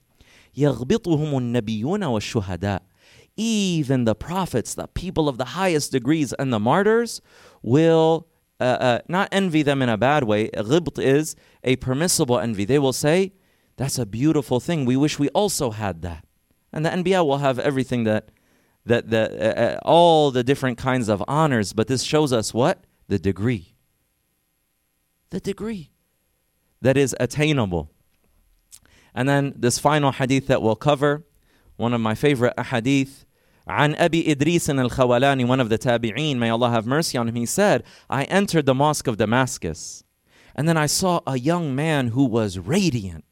يغبطهم 0.56 1.38
النبيون 1.38 2.04
والشهداء 2.04 2.82
even 3.36 4.04
the 4.04 4.14
prophets 4.14 4.74
the 4.74 4.86
people 4.88 5.28
of 5.28 5.38
the 5.38 5.44
highest 5.44 5.92
degrees 5.92 6.32
and 6.34 6.52
the 6.52 6.60
martyrs 6.60 7.20
will 7.62 8.28
uh, 8.60 8.64
uh, 8.64 8.98
not 9.08 9.28
envy 9.32 9.62
them 9.62 9.82
in 9.82 9.88
a 9.88 9.96
bad 9.96 10.24
way 10.24 10.48
غبط 10.56 10.98
is 10.98 11.34
a 11.64 11.76
permissible 11.76 12.38
envy 12.38 12.64
they 12.64 12.78
will 12.78 12.92
say 12.92 13.32
that's 13.76 13.98
a 13.98 14.06
beautiful 14.06 14.60
thing 14.60 14.84
we 14.84 14.96
wish 14.96 15.18
we 15.18 15.28
also 15.30 15.70
had 15.70 16.02
that 16.02 16.24
and 16.72 16.84
the 16.86 16.90
anbiya 16.90 17.26
will 17.26 17.38
have 17.38 17.58
everything 17.58 18.04
that 18.04 18.30
that 18.88 19.10
the, 19.10 19.22
uh, 19.22 19.60
uh, 19.60 19.78
all 19.82 20.30
the 20.30 20.44
different 20.44 20.78
kinds 20.78 21.08
of 21.08 21.22
honors, 21.26 21.72
but 21.72 21.86
this 21.88 22.02
shows 22.02 22.32
us 22.32 22.52
what? 22.52 22.84
The 23.08 23.18
degree. 23.18 23.74
The 25.30 25.40
degree 25.40 25.90
that 26.80 26.96
is 26.96 27.16
attainable. 27.18 27.90
And 29.14 29.28
then 29.28 29.54
this 29.56 29.78
final 29.78 30.12
hadith 30.12 30.46
that 30.48 30.60
we'll 30.60 30.76
cover, 30.76 31.24
one 31.76 31.94
of 31.94 32.00
my 32.00 32.14
favorite 32.14 32.58
hadith, 32.58 33.24
عن 33.66 33.96
أبي 33.96 34.28
إدريس 34.34 34.68
الخولاني, 34.68 35.46
one 35.46 35.60
of 35.60 35.70
the 35.70 35.78
tabi'een, 35.78 36.36
may 36.36 36.50
Allah 36.50 36.70
have 36.70 36.86
mercy 36.86 37.16
on 37.16 37.28
him, 37.28 37.34
he 37.34 37.46
said, 37.46 37.82
I 38.10 38.24
entered 38.24 38.66
the 38.66 38.74
mosque 38.74 39.06
of 39.06 39.16
Damascus, 39.16 40.04
and 40.54 40.68
then 40.68 40.76
I 40.76 40.84
saw 40.84 41.20
a 41.26 41.38
young 41.38 41.74
man 41.74 42.08
who 42.08 42.26
was 42.26 42.58
radiant, 42.58 43.24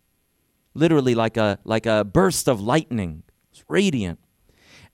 literally 0.73 1.15
like 1.15 1.37
a, 1.37 1.59
like 1.65 1.85
a 1.85 2.05
burst 2.05 2.49
of 2.49 2.63
lightning, 2.63 3.25
radiant 3.69 4.19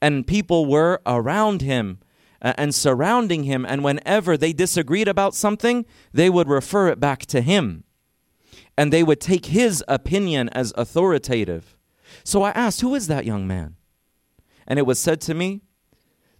and 0.03 0.27
people 0.27 0.65
were 0.65 1.01
around 1.05 1.61
him 1.61 1.99
uh, 2.41 2.53
and 2.57 2.75
surrounding 2.75 3.43
him. 3.45 3.65
And 3.65 3.85
whenever 3.85 4.35
they 4.35 4.51
disagreed 4.51 5.07
about 5.07 5.33
something, 5.33 5.85
they 6.11 6.29
would 6.29 6.49
refer 6.49 6.89
it 6.89 6.99
back 6.99 7.25
to 7.27 7.39
him. 7.39 7.85
And 8.77 8.91
they 8.91 9.01
would 9.01 9.21
take 9.21 9.45
his 9.45 9.81
opinion 9.87 10.49
as 10.49 10.73
authoritative. 10.75 11.77
So 12.25 12.43
I 12.43 12.49
asked, 12.51 12.81
Who 12.81 12.95
is 12.95 13.07
that 13.07 13.25
young 13.25 13.47
man? 13.47 13.77
And 14.67 14.77
it 14.77 14.85
was 14.85 14.99
said 14.99 15.21
to 15.21 15.33
me, 15.33 15.61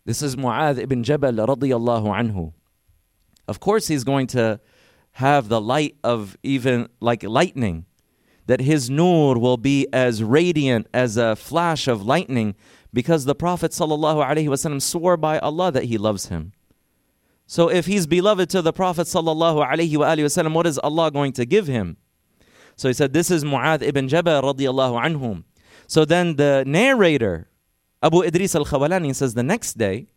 This 0.04 0.22
is 0.22 0.36
Mu'adh 0.36 0.78
ibn 0.78 1.02
Jabal 1.02 1.32
radiyallahu 1.32 2.08
anhu. 2.14 2.52
Of 3.48 3.62
course, 3.62 3.88
he's 3.88 4.04
going 4.04 4.28
to 4.28 4.60
have 5.18 5.48
the 5.48 5.62
light 5.62 5.96
of 6.04 6.36
even 6.44 6.90
like 7.00 7.24
lightning, 7.24 7.86
that 8.48 8.60
his 8.60 8.90
nur 8.90 9.38
will 9.40 9.58
be 9.58 9.88
as 9.94 10.22
radiant 10.22 10.88
as 10.94 11.16
a 11.16 11.38
flash 11.38 11.88
of 11.88 12.06
lightning 12.06 12.56
because 12.94 13.26
the 13.26 13.36
Prophet 13.36 13.72
ﷺ 13.72 14.82
swore 14.82 15.18
by 15.18 15.40
Allah 15.40 15.72
that 15.72 15.86
he 15.86 15.98
loves 15.98 16.28
him. 16.28 16.54
So 17.48 17.70
if 17.70 17.88
he's 17.88 18.08
beloved 18.08 18.50
to 18.52 18.62
the 18.62 18.72
Prophet 18.72 19.08
ﷺ, 19.08 20.54
what 20.54 20.68
is 20.68 20.80
Allah 20.80 21.12
going 21.12 21.34
to 21.34 21.46
give 21.46 21.68
him? 21.68 21.98
So 22.76 22.88
he 22.88 22.94
said, 22.94 23.14
This 23.14 23.30
is 23.30 23.44
Mu'adh 23.44 23.82
ibn 23.82 24.08
Jabal 24.08 24.42
radiallahu. 24.42 25.44
So 25.88 26.06
then 26.06 26.38
the 26.38 26.64
narrator, 26.66 27.50
Abu 28.02 28.22
Idris 28.22 28.56
al 28.56 28.66
Khawalani, 28.66 29.14
says, 29.14 29.34
The 29.34 29.44
next 29.44 29.78
day, 29.78 30.08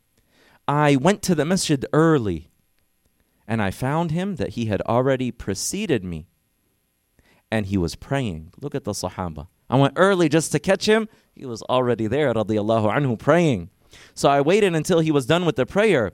I 0.69 0.97
went 0.97 1.23
to 1.23 1.35
the 1.35 1.45
masjid 1.45 1.85
early 1.93 2.51
and 3.47 3.62
I 3.62 3.71
found 3.71 4.11
him 4.11 4.37
that 4.37 4.51
he 4.51 4.67
had 4.67 4.83
already 4.83 5.31
preceded 5.31 6.05
me 6.05 6.27
and 7.51 7.67
he 7.67 7.79
was 7.79 7.95
praying. 7.95 8.53
Look 8.61 8.75
at 8.75 8.85
the 8.85 8.93
Sahaba. 8.93 9.49
I 9.69 9.78
went 9.78 9.93
early 9.95 10.30
just 10.30 10.52
to 10.52 10.60
catch 10.60 10.86
him. 10.86 11.08
He 11.34 11.45
was 11.45 11.62
already 11.63 12.08
there, 12.08 12.34
radiallahu 12.34 12.93
anhu, 12.93 13.17
praying. 13.17 13.69
So 14.13 14.30
I 14.30 14.41
waited 14.41 14.76
until 14.76 15.00
he 15.00 15.12
was 15.12 15.26
done 15.26 15.45
with 15.45 15.56
the 15.56 15.65
prayer. 15.65 16.12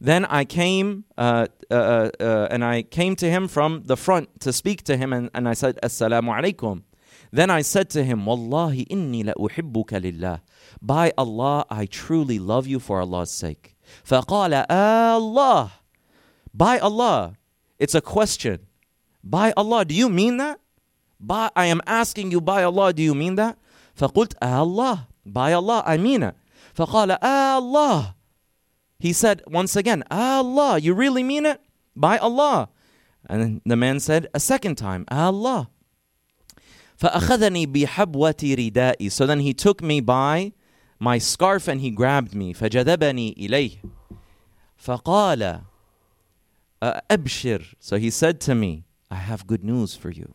Then 0.00 0.24
I 0.26 0.44
came 0.44 1.04
uh, 1.16 1.46
uh, 1.70 1.74
uh, 1.74 2.10
uh, 2.20 2.48
and 2.50 2.64
I 2.64 2.82
came 2.82 3.16
to 3.16 3.30
him 3.30 3.48
from 3.48 3.84
the 3.84 3.96
front 3.96 4.40
to 4.40 4.52
speak 4.52 4.82
to 4.84 4.96
him, 4.96 5.12
and, 5.12 5.30
and 5.34 5.48
I 5.48 5.54
said, 5.54 5.78
Assalamu 5.82 6.30
alaikum. 6.38 6.82
Then 7.32 7.50
I 7.50 7.62
said 7.62 7.90
to 7.90 8.04
him, 8.04 8.26
Wallahi 8.26 8.86
inni 8.86 9.24
la 9.24 9.32
uhibbuka 9.34 10.00
lillah. 10.02 10.42
By 10.80 11.12
Allah, 11.16 11.64
I 11.70 11.86
truly 11.86 12.38
love 12.38 12.66
you 12.66 12.78
for 12.78 13.00
Allah's 13.00 13.30
sake. 13.30 13.74
فقال 14.04 14.66
Allah. 14.68 15.72
By 16.52 16.78
Allah. 16.78 17.36
It's 17.78 17.94
a 17.94 18.00
question. 18.00 18.60
By 19.22 19.52
Allah, 19.56 19.84
do 19.84 19.94
you 19.94 20.08
mean 20.08 20.36
that? 20.36 20.60
By 21.20 21.50
I 21.56 21.66
am 21.66 21.80
asking 21.86 22.30
you 22.32 22.40
by 22.40 22.62
Allah, 22.64 22.92
do 22.92 23.02
you 23.02 23.14
mean 23.14 23.36
that? 23.36 23.58
فقلت 23.96 24.34
آه 24.42 24.62
الله 24.62 25.06
by 25.26 25.52
Allah 25.52 25.82
I 25.86 25.96
mean 25.96 26.22
it 26.22 26.34
فقال 26.74 27.18
آه 27.22 27.58
الله 27.58 28.14
he 28.98 29.12
said 29.12 29.42
once 29.46 29.76
again 29.76 30.02
آه 30.10 30.42
Allah 30.42 30.78
you 30.78 30.94
really 30.94 31.22
mean 31.22 31.46
it 31.46 31.60
by 31.94 32.18
Allah 32.18 32.68
and 33.28 33.60
the 33.64 33.76
man 33.76 34.00
said 34.00 34.26
a 34.34 34.40
second 34.40 34.76
time 34.76 35.04
آه 35.10 35.30
Allah 35.32 35.68
فأخذني 36.96 37.66
بحبوة 37.66 38.36
ردائي 38.42 39.10
so 39.10 39.26
then 39.26 39.40
he 39.40 39.54
took 39.54 39.82
me 39.82 40.00
by 40.00 40.52
my 40.98 41.18
scarf 41.18 41.68
and 41.68 41.80
he 41.80 41.90
grabbed 41.90 42.34
me 42.34 42.52
فجذبني 42.52 43.34
إليه 43.38 43.82
فقال 44.78 45.62
أبشر 46.82 47.64
so 47.78 47.96
he 47.96 48.10
said 48.10 48.40
to 48.40 48.54
me 48.54 48.84
I 49.10 49.16
have 49.16 49.46
good 49.46 49.64
news 49.64 49.94
for 49.94 50.10
you 50.10 50.34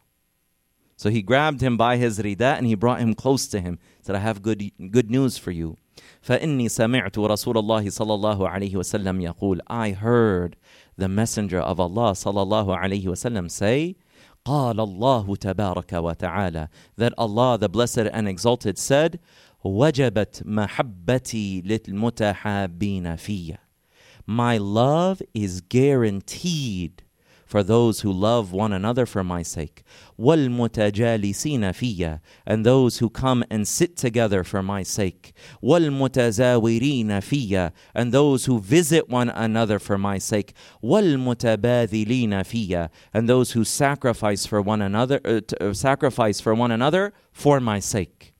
so 0.99 1.09
he 1.09 1.21
grabbed 1.21 1.61
him 1.61 1.77
by 1.77 1.95
his 1.95 2.19
rida 2.19 2.57
and 2.57 2.67
he 2.67 2.75
brought 2.75 2.99
him 2.99 3.13
close 3.13 3.47
to 3.47 3.61
him. 3.61 3.79
Said, 4.01 4.17
I 4.17 4.19
have 4.19 4.41
good, 4.41 4.69
good 4.91 5.09
news 5.09 5.37
for 5.37 5.51
you. 5.51 5.77
فإني 6.21 6.69
سمعت 6.69 7.17
رسول 7.17 7.57
الله 7.57 7.89
صلى 7.89 8.13
الله 8.13 8.49
عليه 8.49 8.75
وسلم 8.75 9.21
يقول 9.21 9.61
I 9.67 9.91
heard 9.91 10.57
the 10.97 11.07
messenger 11.07 11.59
of 11.59 11.79
Allah 11.79 12.11
صلى 12.11 12.41
الله 12.41 12.77
عليه 12.77 13.07
وسلم 13.07 13.49
say 13.49 13.95
قال 14.45 14.79
الله 14.79 15.35
تبارك 15.35 15.93
وتعالى 15.93 16.67
that 16.97 17.13
Allah 17.17 17.57
the 17.57 17.69
blessed 17.69 18.09
and 18.11 18.27
exalted 18.27 18.77
said 18.77 19.19
وجبت 19.63 20.43
محبتي 20.45 21.61
للمتحابين 21.61 23.15
فيا 23.15 23.57
My 24.27 24.57
love 24.57 25.21
is 25.33 25.61
guaranteed 25.61 27.02
for 27.53 27.63
those 27.63 28.01
who 28.01 28.11
love 28.11 28.53
one 28.53 28.71
another 28.71 29.05
for 29.05 29.23
my 29.23 29.41
sake. 29.41 29.83
وَالْمُتَجَالِسِينَ 30.19 31.61
فِيَّ 31.61 32.19
And 32.45 32.65
those 32.65 32.99
who 32.99 33.09
come 33.09 33.43
and 33.49 33.67
sit 33.67 33.97
together 33.97 34.43
for 34.43 34.61
my 34.61 34.83
sake. 34.83 35.33
وَالْمُتَزَاوِرِينَ 35.63 37.07
فِيَّ 37.07 37.71
And 37.95 38.11
those 38.11 38.45
who 38.45 38.59
visit 38.59 39.09
one 39.09 39.29
another 39.29 39.79
for 39.79 39.97
my 39.97 40.17
sake. 40.17 40.53
وَالْمُتَبَاذِلِينَ 40.83 42.29
فِيَّ 42.29 42.89
And 43.13 43.27
those 43.27 43.53
who 43.53 43.63
sacrifice 43.63 44.45
for 44.45 44.61
one 44.61 44.81
another, 44.81 45.19
uh, 45.25 45.41
t- 45.45 45.55
uh, 45.59 45.73
sacrifice 45.73 46.39
for 46.39 46.53
one 46.53 46.71
another 46.71 47.13
for 47.31 47.59
my 47.59 47.79
sake. 47.79 48.33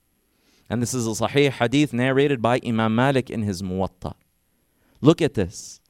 And 0.69 0.82
this 0.82 0.93
is 0.93 1.08
a 1.08 1.12
Sahih 1.12 1.50
hadith 1.50 1.93
narrated 1.93 2.41
by 2.41 2.60
Imam 2.63 2.93
Malik 2.93 3.32
in 3.32 3.41
his 3.41 3.63
Muwatta. 3.63 4.13
Look 5.02 5.22
at 5.22 5.34
this. 5.34 5.82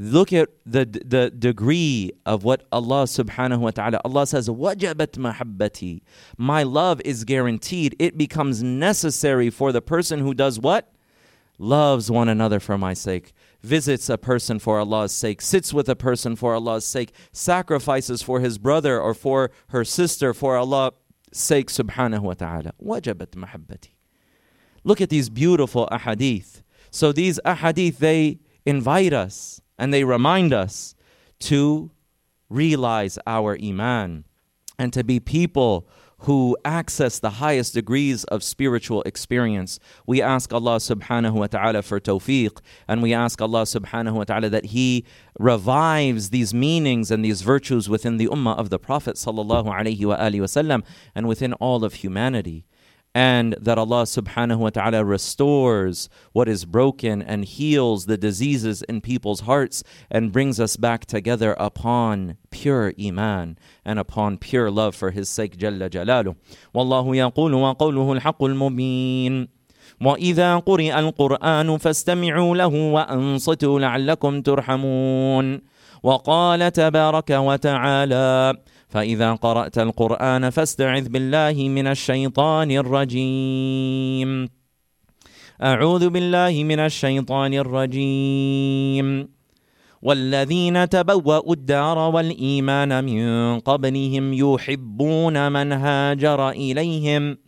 Look 0.00 0.32
at 0.32 0.48
the, 0.64 0.84
the 0.84 1.30
degree 1.30 2.12
of 2.24 2.44
what 2.44 2.66
Allah 2.70 3.02
subhanahu 3.02 3.58
wa 3.58 3.70
ta'ala, 3.72 4.00
Allah 4.04 4.26
says, 4.28 4.48
wajabat 4.48 5.18
mahabbati. 5.18 6.02
My 6.36 6.62
love 6.62 7.00
is 7.04 7.24
guaranteed. 7.24 7.96
It 7.98 8.16
becomes 8.16 8.62
necessary 8.62 9.50
for 9.50 9.72
the 9.72 9.82
person 9.82 10.20
who 10.20 10.34
does 10.34 10.60
what? 10.60 10.92
Loves 11.58 12.12
one 12.12 12.28
another 12.28 12.60
for 12.60 12.78
my 12.78 12.94
sake 12.94 13.34
visits 13.62 14.08
a 14.08 14.16
person 14.16 14.58
for 14.58 14.78
Allah's 14.78 15.12
sake, 15.12 15.42
sits 15.42 15.74
with 15.74 15.88
a 15.88 15.96
person 15.96 16.36
for 16.36 16.54
Allah's 16.54 16.84
sake, 16.84 17.12
sacrifices 17.32 18.22
for 18.22 18.40
his 18.40 18.58
brother 18.58 19.00
or 19.00 19.14
for 19.14 19.50
her 19.70 19.84
sister 19.84 20.32
for 20.32 20.56
Allah's 20.56 20.92
sake, 21.32 21.68
subhanahu 21.68 22.20
wa 22.20 22.34
ta'ala. 22.34 22.72
Wajabat 22.82 23.30
mahabbati. 23.30 23.90
Look 24.84 25.00
at 25.00 25.10
these 25.10 25.28
beautiful 25.28 25.88
ahadith. 25.90 26.62
So 26.90 27.12
these 27.12 27.40
ahadith, 27.44 27.98
they 27.98 28.38
invite 28.64 29.12
us 29.12 29.60
and 29.78 29.92
they 29.92 30.04
remind 30.04 30.52
us 30.52 30.94
to 31.40 31.90
realize 32.48 33.18
our 33.26 33.56
iman 33.62 34.24
and 34.78 34.92
to 34.92 35.04
be 35.04 35.20
people 35.20 35.88
who 36.22 36.56
access 36.64 37.20
the 37.20 37.30
highest 37.30 37.74
degrees 37.74 38.24
of 38.24 38.42
spiritual 38.42 39.02
experience. 39.02 39.78
We 40.04 40.20
ask 40.20 40.52
Allah 40.52 40.76
subhanahu 40.76 41.34
wa 41.34 41.46
ta'ala 41.46 41.82
for 41.82 42.00
tawfiq, 42.00 42.58
and 42.88 43.02
we 43.02 43.14
ask 43.14 43.40
Allah 43.40 43.62
subhanahu 43.62 44.14
wa 44.14 44.24
ta'ala 44.24 44.48
that 44.48 44.66
He 44.66 45.04
revives 45.38 46.30
these 46.30 46.52
meanings 46.52 47.12
and 47.12 47.24
these 47.24 47.42
virtues 47.42 47.88
within 47.88 48.16
the 48.16 48.26
ummah 48.26 48.58
of 48.58 48.70
the 48.70 48.80
Prophet 48.80 49.14
sallallahu 49.14 49.66
alayhi 49.66 50.04
wa 50.04 50.80
and 51.14 51.28
within 51.28 51.52
all 51.54 51.84
of 51.84 51.94
humanity 51.94 52.64
and 53.17 53.55
that 53.59 53.77
Allah 53.77 54.03
subhanahu 54.03 54.57
wa 54.57 54.69
ta'ala 54.69 55.05
restores 55.05 56.09
what 56.31 56.49
is 56.49 56.65
broken 56.65 57.21
and 57.21 57.45
heals 57.45 58.07
the 58.07 58.17
diseases 58.17 58.81
in 58.83 59.01
people's 59.01 59.41
hearts 59.41 59.83
and 60.09 60.31
brings 60.31 60.59
us 60.59 60.77
back 60.77 61.05
together 61.05 61.55
upon 61.59 62.37
pure 62.49 62.93
iman 62.99 63.57
and 63.85 63.99
upon 63.99 64.37
pure 64.37 64.71
love 64.71 64.95
for 64.95 65.11
his 65.11 65.29
sake 65.29 65.57
jalla 65.57 65.89
jalalu 65.89 66.35
wallahu 66.73 67.13
yaqulu 67.13 67.61
wa 67.61 67.75
qawluhu 67.75 68.15
al 68.15 68.55
mubin 68.55 69.47
وإذا 70.01 70.57
قرئ 70.57 70.99
القرآن 70.99 71.77
فاستمعوا 71.77 72.55
له 72.55 72.67
وأنصتوا 72.67 73.79
لعلكم 73.79 74.41
ترحمون 74.41 75.61
وقال 76.03 76.71
تبارك 76.71 77.29
وتعالى 77.29 78.53
فإذا 78.88 79.34
قرأت 79.34 79.78
القرآن 79.78 80.50
فاستعذ 80.50 81.08
بالله 81.08 81.68
من 81.68 81.86
الشيطان 81.86 82.70
الرجيم. 82.70 84.48
أعوذ 85.62 86.08
بالله 86.08 86.64
من 86.64 86.78
الشيطان 86.78 87.54
الرجيم. 87.54 89.28
والذين 90.02 90.88
تبوأوا 90.88 91.52
الدار 91.52 91.98
والإيمان 91.98 93.04
من 93.04 93.60
قبلهم 93.60 94.32
يحبون 94.32 95.52
من 95.52 95.72
هاجر 95.72 96.50
إليهم 96.50 97.38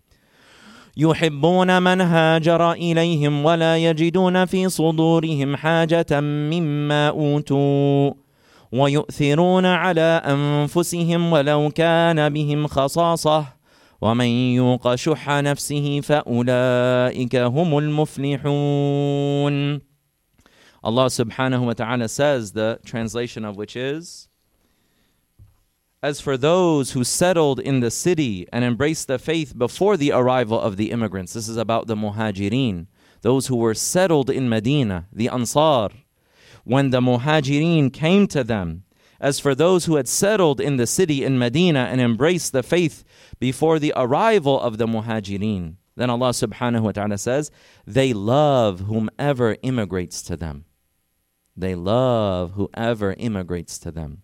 يحبون 0.96 1.82
من 1.82 2.00
هاجر 2.00 2.72
إليهم 2.72 3.44
ولا 3.44 3.76
يجدون 3.76 4.44
في 4.44 4.68
صدورهم 4.68 5.56
حاجة 5.56 6.20
مما 6.20 7.08
أوتوا. 7.08 8.29
ويؤثرون 8.71 9.65
على 9.65 10.21
انفسهم 10.25 11.31
ولو 11.31 11.69
كان 11.69 12.29
بهم 12.29 12.67
خصاصه 12.67 13.45
ومن 14.01 14.25
يوق 14.25 14.95
شح 14.95 15.29
نفسه 15.29 16.01
فاولئك 16.01 17.35
هم 17.35 17.77
المفلحون 17.77 19.81
Allah 20.85 21.07
subhanahu 21.07 21.65
wa 21.65 21.73
ta'ala 21.73 22.07
says, 22.07 22.51
the 22.51 22.79
translation 22.85 23.43
of 23.43 23.57
which 23.57 23.75
is, 23.75 24.29
As 26.03 26.21
for 26.21 26.37
those 26.37 26.91
who 26.91 27.03
settled 27.03 27.59
in 27.59 27.79
the 27.79 27.89
city 27.89 28.47
and 28.53 28.63
embraced 28.63 29.07
the 29.07 29.17
faith 29.17 29.57
before 29.57 29.97
the 29.97 30.11
arrival 30.11 30.61
of 30.61 30.77
the 30.77 30.91
immigrants, 30.91 31.33
this 31.33 31.47
is 31.47 31.57
about 31.57 31.87
the 31.87 31.95
muhajirin, 31.95 32.85
those 33.21 33.47
who 33.47 33.55
were 33.55 33.73
settled 33.73 34.29
in 34.29 34.47
Medina, 34.47 35.07
the 35.11 35.29
Ansar, 35.29 35.89
when 36.70 36.90
the 36.90 37.00
Muhajirin 37.00 37.92
came 37.92 38.28
to 38.28 38.44
them. 38.44 38.84
As 39.20 39.40
for 39.40 39.56
those 39.56 39.86
who 39.86 39.96
had 39.96 40.06
settled 40.06 40.60
in 40.60 40.76
the 40.76 40.86
city 40.86 41.24
in 41.24 41.36
Medina 41.36 41.88
and 41.90 42.00
embraced 42.00 42.52
the 42.52 42.62
faith 42.62 43.02
before 43.40 43.80
the 43.80 43.92
arrival 43.96 44.60
of 44.60 44.78
the 44.78 44.86
Muhajirin, 44.86 45.74
then 45.96 46.10
Allah 46.10 46.30
subhanahu 46.30 46.82
wa 46.82 46.92
ta'ala 46.92 47.18
says, 47.18 47.50
they 47.88 48.12
love 48.12 48.80
whomever 48.82 49.56
immigrates 49.62 50.22
to 50.22 50.36
them. 50.36 50.64
They 51.56 51.74
love 51.74 52.52
whoever 52.52 53.14
immigrates 53.14 53.76
to 53.80 53.90
them. 53.90 54.22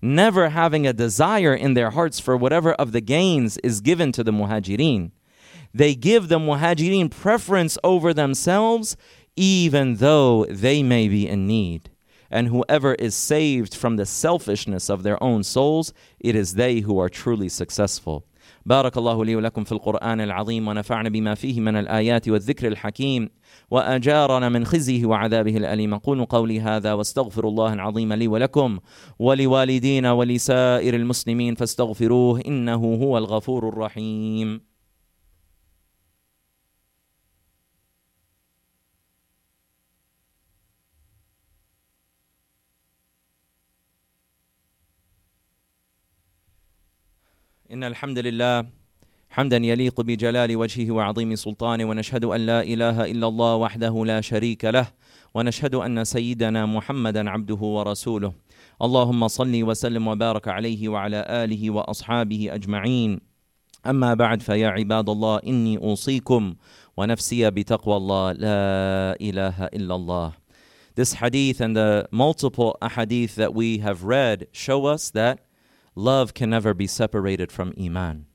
Never 0.00 0.48
having 0.48 0.86
a 0.86 0.94
desire 0.94 1.54
in 1.54 1.74
their 1.74 1.90
hearts 1.90 2.18
for 2.18 2.38
whatever 2.38 2.72
of 2.72 2.92
the 2.92 3.02
gains 3.02 3.58
is 3.58 3.82
given 3.82 4.12
to 4.12 4.24
the 4.24 4.32
Muhajirin. 4.32 5.10
They 5.74 5.94
give 5.94 6.28
the 6.28 6.38
Muhajirin 6.38 7.10
preference 7.10 7.76
over 7.84 8.14
themselves 8.14 8.96
even 9.35 9.95
though 9.95 10.45
they 10.45 10.83
may 10.83 11.07
be 11.07 11.27
in 11.27 11.47
need. 11.47 11.89
And 12.29 12.47
whoever 12.47 12.93
is 12.95 13.15
saved 13.15 13.73
from 13.73 13.95
the 13.95 14.05
selfishness 14.05 14.89
of 14.89 15.03
their 15.03 15.21
own 15.23 15.43
souls, 15.43 15.93
it 16.19 16.35
is 16.35 16.53
they 16.53 16.81
who 16.81 16.99
are 16.99 17.09
truly 17.09 17.49
successful. 17.49 18.25
بارك 18.65 18.97
الله 18.97 19.25
لي 19.25 19.35
ولكم 19.35 19.63
في 19.63 19.71
القرآن 19.71 20.21
العظيم 20.21 20.67
ونفعنا 20.67 21.09
بما 21.09 21.35
فيه 21.35 21.59
من 21.59 21.75
الآيات 21.75 22.29
والذكر 22.29 22.67
الحكيم 22.67 23.29
وأجارنا 23.71 24.49
من 24.49 24.65
خزيه 24.65 25.05
وعذابه 25.05 25.57
الأليم 25.57 25.93
أقول 25.93 26.25
قولي 26.25 26.61
هذا 26.61 26.93
واستغفر 26.93 27.47
الله 27.47 27.73
العظيم 27.73 28.13
لي 28.13 28.27
ولكم 28.27 28.79
ولوالدينا 29.19 30.11
ولسائر 30.11 30.95
المسلمين 30.95 31.55
فاستغفروه 31.55 32.41
إنه 32.47 32.75
هو 32.75 33.17
الغفور 33.17 33.69
الرحيم 33.69 34.61
إن 47.72 47.84
الحمد 47.84 48.18
لله 48.18 48.66
حمدا 49.30 49.56
يليق 49.56 50.00
بجلال 50.00 50.56
وجهه 50.56 50.92
وعظيم 50.92 51.34
سلطانه 51.34 51.84
ونشهد 51.84 52.24
أن 52.24 52.40
لا 52.46 52.62
إله 52.62 53.04
إلا 53.04 53.28
الله 53.28 53.54
وحده 53.56 54.04
لا 54.04 54.20
شريك 54.20 54.64
له 54.64 54.86
ونشهد 55.34 55.74
أن 55.74 56.04
سيدنا 56.04 56.66
محمدا 56.66 57.30
عبده 57.30 57.54
ورسوله. 57.54 58.32
اللهم 58.82 59.28
صل 59.28 59.62
وسلم 59.62 60.08
وبارك 60.08 60.48
عليه 60.48 60.88
وعلى 60.88 61.24
آله 61.28 61.70
وأصحابه 61.70 62.48
أجمعين. 62.54 63.20
أما 63.86 64.14
بعد 64.14 64.42
فيا 64.42 64.68
عباد 64.68 65.08
الله 65.08 65.40
إني 65.46 65.78
أوصيكم 65.78 66.54
ونفسي 66.96 67.50
بتقوى 67.50 67.96
الله. 67.96 68.32
لا 68.32 69.16
إله 69.20 69.64
إلا 69.64 69.94
الله. 69.94 70.32
This 70.94 71.14
hadith 71.14 71.62
and 71.62 71.74
the 71.74 72.06
multiple 72.12 72.76
ahadith 72.82 73.34
that 73.36 73.54
we 73.54 73.78
have 73.78 74.04
read 74.04 74.46
show 74.52 74.84
us 74.84 75.08
that 75.10 75.38
love 75.94 76.34
can 76.34 76.50
never 76.50 76.74
be 76.74 76.86
separated 76.86 77.52
from 77.52 77.72
Iman. 77.78 78.26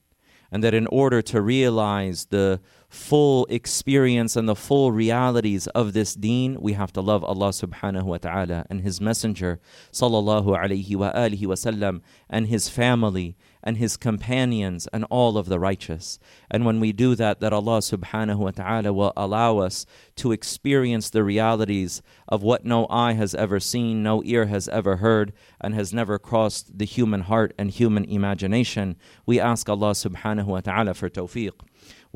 And 0.50 0.63
that 0.63 0.74
in 0.74 0.88
order 0.88 1.22
to 1.24 1.41
realize 1.41 2.28
the 2.28 2.62
full 2.88 3.46
experience 3.50 4.38
and 4.38 4.48
the 4.48 4.56
full 4.56 4.93
realities 4.93 5.67
of 5.67 5.91
this 5.91 6.15
deen, 6.15 6.58
we 6.62 6.72
have 6.74 6.93
to 6.93 7.02
love 7.02 7.22
Allah 7.26 7.50
subhanahu 7.50 8.04
wa 8.04 8.17
ta'ala 8.17 8.65
and 8.70 8.80
His 8.80 9.02
Messenger 9.02 9.60
sallallahu 9.91 10.58
alayhi 10.58 10.96
wa 10.96 11.12
alihi 11.12 11.41
wasallam 11.41 12.02
and 12.30 12.48
His 12.48 12.70
family 12.70 13.36
and 13.67 13.75
his 13.75 13.97
companions 13.97 14.88
and 14.93 15.03
all 15.10 15.38
of 15.38 15.47
the 15.47 15.60
righteous. 15.60 16.19
And 16.49 16.63
when 16.63 16.80
we 16.80 16.93
do 16.93 17.15
that, 17.15 17.41
that 17.41 17.51
Allah 17.51 17.80
subhanahu 17.80 18.38
wa 18.38 18.51
ta'ala 18.51 18.93
will 18.93 19.12
allow 19.17 19.58
us 19.58 19.86
to 20.15 20.32
experience 20.32 21.10
the 21.10 21.21
realities 21.21 22.01
of 22.30 22.41
what 22.41 22.63
no 22.63 22.88
eye 22.89 23.12
has 23.12 23.36
ever 23.36 23.60
seen, 23.60 24.01
no 24.01 24.23
ear 24.23 24.45
has 24.45 24.69
ever 24.69 24.95
heard, 24.95 25.34
and 25.60 25.75
has 25.75 25.91
never 25.91 26.17
crossed 26.17 26.77
the 26.77 26.86
human 26.86 27.23
heart 27.23 27.53
and 27.60 27.69
human 27.69 28.06
imagination. 28.06 28.95
We 29.25 29.38
ask 29.38 29.67
Allah 29.67 29.91
subhanahu 29.91 30.45
wa 30.45 30.62
ta'ala 30.62 30.93
for 30.93 31.10
tawfiq. 31.10 31.51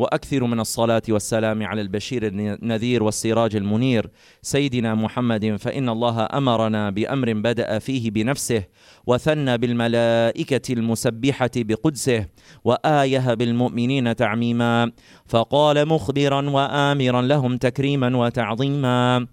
واكثروا 0.01 0.47
من 0.47 0.59
الصلاة 0.59 1.01
والسلام 1.09 1.63
على 1.63 1.81
البشير 1.81 2.27
النذير 2.27 3.03
والسراج 3.03 3.55
المنير 3.55 4.09
سيدنا 4.41 4.95
محمد 4.95 5.55
فإن 5.55 5.89
الله 5.89 6.27
أمرنا 6.33 6.89
بأمر 6.89 7.33
بدأ 7.33 7.79
فيه 7.79 8.11
بنفسه 8.11 8.63
وثنى 9.07 9.57
بالملائكة 9.57 10.73
المسبحة 10.73 11.51
بقدسه 11.55 12.25
وآيه 12.63 13.33
بالمؤمنين 13.33 14.15
تعميما 14.15 14.91
فقال 15.25 15.87
مخبرا 15.87 16.49
وامرا 16.49 17.21
لهم 17.21 17.57
تكريما 17.57 18.17
وتعظيما. 18.17 19.27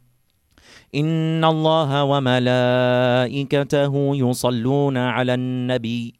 إن 0.95 1.45
الله 1.45 2.05
وملائكته 2.05 3.93
يصلون 4.17 4.97
على 4.97 5.35
النبي. 5.35 6.18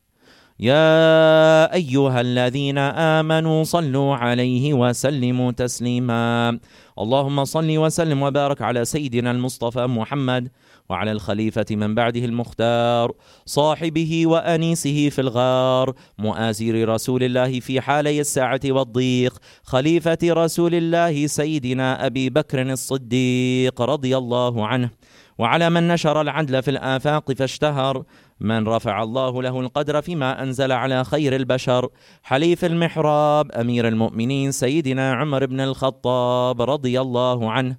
يا 0.61 1.75
أيها 1.75 2.21
الذين 2.21 2.79
آمنوا 2.79 3.65
صلوا 3.65 4.17
عليه 4.17 4.75
وسلموا 4.75 5.53
تسليما. 5.53 6.59
اللهم 6.99 7.45
صل 7.45 7.79
وسلم 7.79 8.23
وبارك 8.23 8.63
على 8.63 8.85
سيدنا 8.85 9.31
المصطفى 9.31 9.87
محمد 9.87 10.49
وعلى 10.89 11.13
الخليفة 11.13 11.67
من 11.71 11.95
بعده 11.95 12.25
المختار 12.25 13.13
صاحبه 13.47 14.27
وأنيسه 14.27 15.09
في 15.09 15.21
الغار 15.21 15.95
مؤازر 16.19 16.89
رسول 16.89 17.23
الله 17.23 17.61
في 17.61 17.81
حالي 17.81 18.21
الساعة 18.21 18.61
والضيق 18.65 19.39
خليفة 19.63 20.19
رسول 20.25 20.75
الله 20.75 21.27
سيدنا 21.27 22.07
أبي 22.07 22.31
بكر 22.31 22.63
الصديق 22.63 23.83
رضي 23.83 24.17
الله 24.17 24.67
عنه 24.67 24.91
وعلى 25.39 25.71
من 25.71 25.89
نشر 25.89 26.21
العدل 26.21 26.63
في 26.63 26.71
الآفاق 26.71 27.33
فاشتهر 27.33 28.05
من 28.41 28.69
رفع 28.69 29.03
الله 29.03 29.43
له 29.43 29.61
القدر 29.61 30.03
فيما 30.03 30.43
أنزل 30.43 30.73
على 30.73 31.05
خير 31.05 31.37
البشر. 31.37 31.89
حليف 32.23 32.65
المحراب 32.65 33.53
أمير 33.53 33.89
المؤمنين 33.89 34.53
سيدنا 34.53 35.15
عمر 35.15 35.47
بن 35.47 35.61
الخطاب 35.61 36.63
رضي 36.63 37.01
الله 37.01 37.53
عنه. 37.53 37.77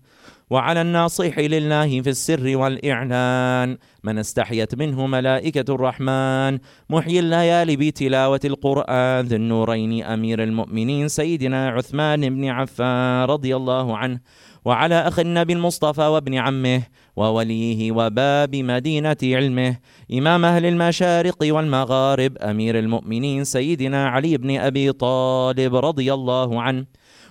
وعلى 0.49 0.81
الناصح 0.81 1.39
لله 1.39 2.01
في 2.01 2.09
السر 2.09 2.57
والإعلان. 2.57 3.77
من 4.03 4.17
استحيت 4.17 4.75
منه 4.75 5.07
ملائكة 5.07 5.75
الرحمن. 5.75 6.59
محيي 6.89 7.19
الليالي 7.19 7.75
بتلاوة 7.75 8.39
القرآن. 8.45 9.25
ذي 9.25 9.35
النورين 9.35 10.03
أمير 10.03 10.43
المؤمنين. 10.43 11.07
سيدنا 11.07 11.69
عثمان 11.69 12.29
بن 12.29 12.45
عفان 12.45 13.23
رضي 13.23 13.55
الله 13.55 13.97
عنه. 13.97 14.19
وعلى 14.65 15.07
أخ 15.07 15.19
النبي 15.19 15.53
المصطفى 15.53 16.01
وابن 16.01 16.35
عمه. 16.35 16.81
ووليه 17.15 17.91
وباب 17.91 18.55
مدينة 18.55 19.17
علمه. 19.23 19.77
إمام 20.13 20.45
أهل 20.45 20.65
المشارق 20.65 21.37
والمغارب. 21.41 22.37
أمير 22.37 22.79
المؤمنين 22.79 23.43
سيدنا 23.43 24.07
علي 24.07 24.37
بن 24.37 24.57
أبي 24.57 24.91
طالب 24.91 25.75
رضي 25.75 26.13
الله 26.13 26.61
عنه. 26.61 26.85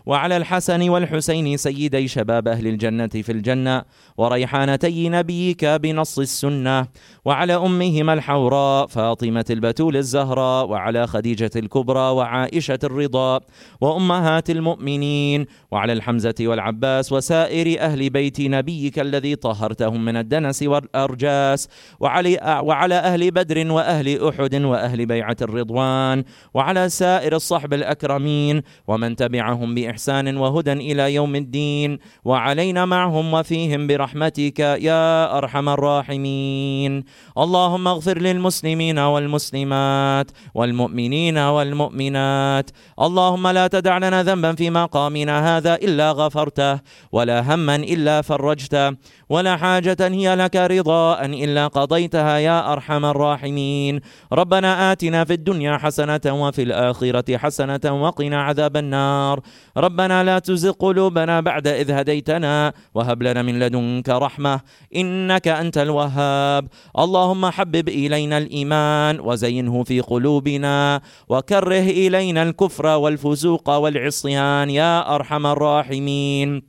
وعلى 0.08 0.36
الحسن 0.36 0.88
والحسين 0.88 1.56
سيدي 1.56 2.08
شباب 2.08 2.48
أهل 2.48 2.66
الجنة 2.66 3.08
في 3.08 3.32
الجنة 3.32 3.82
وريحانتي 4.16 5.08
نبيك 5.08 5.64
بنص 5.64 6.18
السنة 6.18 6.86
وعلى 7.24 7.56
أمهما 7.56 8.12
الحوراء 8.12 8.86
فاطمة 8.86 9.44
البتول 9.50 9.96
الزهراء 9.96 10.66
وعلى 10.66 11.06
خديجة 11.06 11.50
الكبرى 11.56 12.10
وعائشة 12.10 12.78
الرضا 12.84 13.40
وأمهات 13.80 14.50
المؤمنين 14.50 15.46
وعلى 15.70 15.92
الحمزة 15.92 16.34
والعباس 16.40 17.12
وسائر 17.12 17.80
أهل 17.80 18.10
بيت 18.10 18.40
نبيك 18.40 18.98
الذي 18.98 19.36
طهرتهم 19.36 20.04
من 20.04 20.16
الدنس 20.16 20.62
والأرجاس 20.62 21.68
وعلى, 22.00 22.60
وعلى 22.64 22.94
أهل 22.94 23.30
بدر 23.30 23.72
وأهل 23.72 24.28
أحد 24.28 24.54
وأهل 24.54 25.06
بيعة 25.06 25.36
الرضوان 25.42 26.24
وعلى 26.54 26.88
سائر 26.88 27.36
الصحب 27.36 27.74
الأكرمين 27.74 28.62
ومن 28.86 29.16
تبعهم 29.16 29.74
بإحسان 29.74 29.97
وهدى 30.36 30.72
إلى 30.72 31.14
يوم 31.14 31.36
الدين 31.36 31.98
وعلينا 32.24 32.84
معهم 32.84 33.34
وفيهم 33.34 33.86
برحمتك 33.86 34.58
يا 34.58 35.38
أرحم 35.38 35.68
الراحمين. 35.68 37.04
اللهم 37.38 37.88
اغفر 37.88 38.18
للمسلمين 38.18 38.98
والمسلمات 38.98 40.30
والمؤمنين 40.54 41.38
والمؤمنات. 41.38 42.70
اللهم 43.00 43.46
لا 43.48 43.66
تدع 43.66 43.98
لنا 43.98 44.22
ذنبا 44.22 44.52
في 44.54 44.70
مقامنا 44.70 45.56
هذا 45.56 45.74
إلا 45.74 46.12
غفرته 46.12 46.80
ولا 47.12 47.54
هما 47.54 47.76
إلا 47.76 48.22
فرجته 48.22 48.96
ولا 49.28 49.56
حاجة 49.56 49.96
هي 50.00 50.34
لك 50.34 50.56
رضاء 50.56 51.26
إلا 51.26 51.66
قضيتها 51.66 52.38
يا 52.38 52.72
أرحم 52.72 53.04
الراحمين. 53.04 54.00
ربنا 54.32 54.92
آتنا 54.92 55.24
في 55.24 55.32
الدنيا 55.32 55.76
حسنة 55.76 56.20
وفي 56.26 56.62
الآخرة 56.62 57.36
حسنة 57.36 58.02
وقنا 58.02 58.42
عذاب 58.42 58.76
النار. 58.76 59.40
ربنا 59.78 60.24
لا 60.24 60.38
تزغ 60.38 60.70
قلوبنا 60.70 61.40
بعد 61.40 61.66
إذ 61.66 61.90
هديتنا 61.90 62.72
وهب 62.94 63.22
لنا 63.22 63.42
من 63.42 63.58
لدنك 63.58 64.08
رحمة 64.08 64.60
إنك 64.96 65.48
أنت 65.48 65.78
الوهاب. 65.78 66.68
اللهم 66.98 67.46
حبب 67.46 67.88
إلينا 67.88 68.38
الإيمان 68.38 69.20
وزينه 69.20 69.82
في 69.82 70.00
قلوبنا 70.00 71.00
وكره 71.28 71.88
إلينا 71.90 72.42
الكفر 72.42 72.86
والفسوق 72.86 73.70
والعصيان 73.70 74.70
يا 74.70 75.14
أرحم 75.14 75.46
الراحمين. 75.46 76.67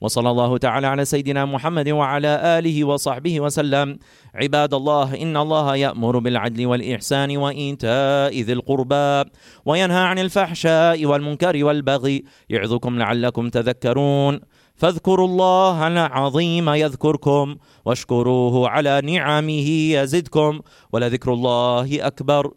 وصلى 0.00 0.30
الله 0.30 0.58
تعالى 0.58 0.86
على 0.86 1.04
سيدنا 1.04 1.44
محمد 1.44 1.88
وعلى 1.88 2.58
آله 2.58 2.84
وصحبه 2.84 3.40
وسلم. 3.40 3.98
عباد 4.34 4.74
الله 4.74 5.22
إن 5.22 5.36
الله 5.36 5.76
يأمر 5.76 6.18
بالعدل 6.18 6.66
والإحسان 6.66 7.36
وإيتاء 7.36 8.40
ذي 8.40 8.52
القربى 8.52 9.30
وينهى 9.66 10.00
عن 10.00 10.18
الفحشاء 10.18 11.06
والمنكر 11.06 11.64
والبغي 11.64 12.24
يعظكم 12.48 12.98
لعلكم 12.98 13.48
تذكرون. 13.48 14.40
فاذكروا 14.74 15.26
الله 15.26 15.86
العظيم 15.86 16.68
يذكركم 16.68 17.56
واشكروه 17.84 18.68
على 18.68 19.00
نعمه 19.04 19.68
يزدكم 19.98 20.60
ولذكر 20.92 21.32
الله 21.32 22.06
أكبر. 22.06 22.52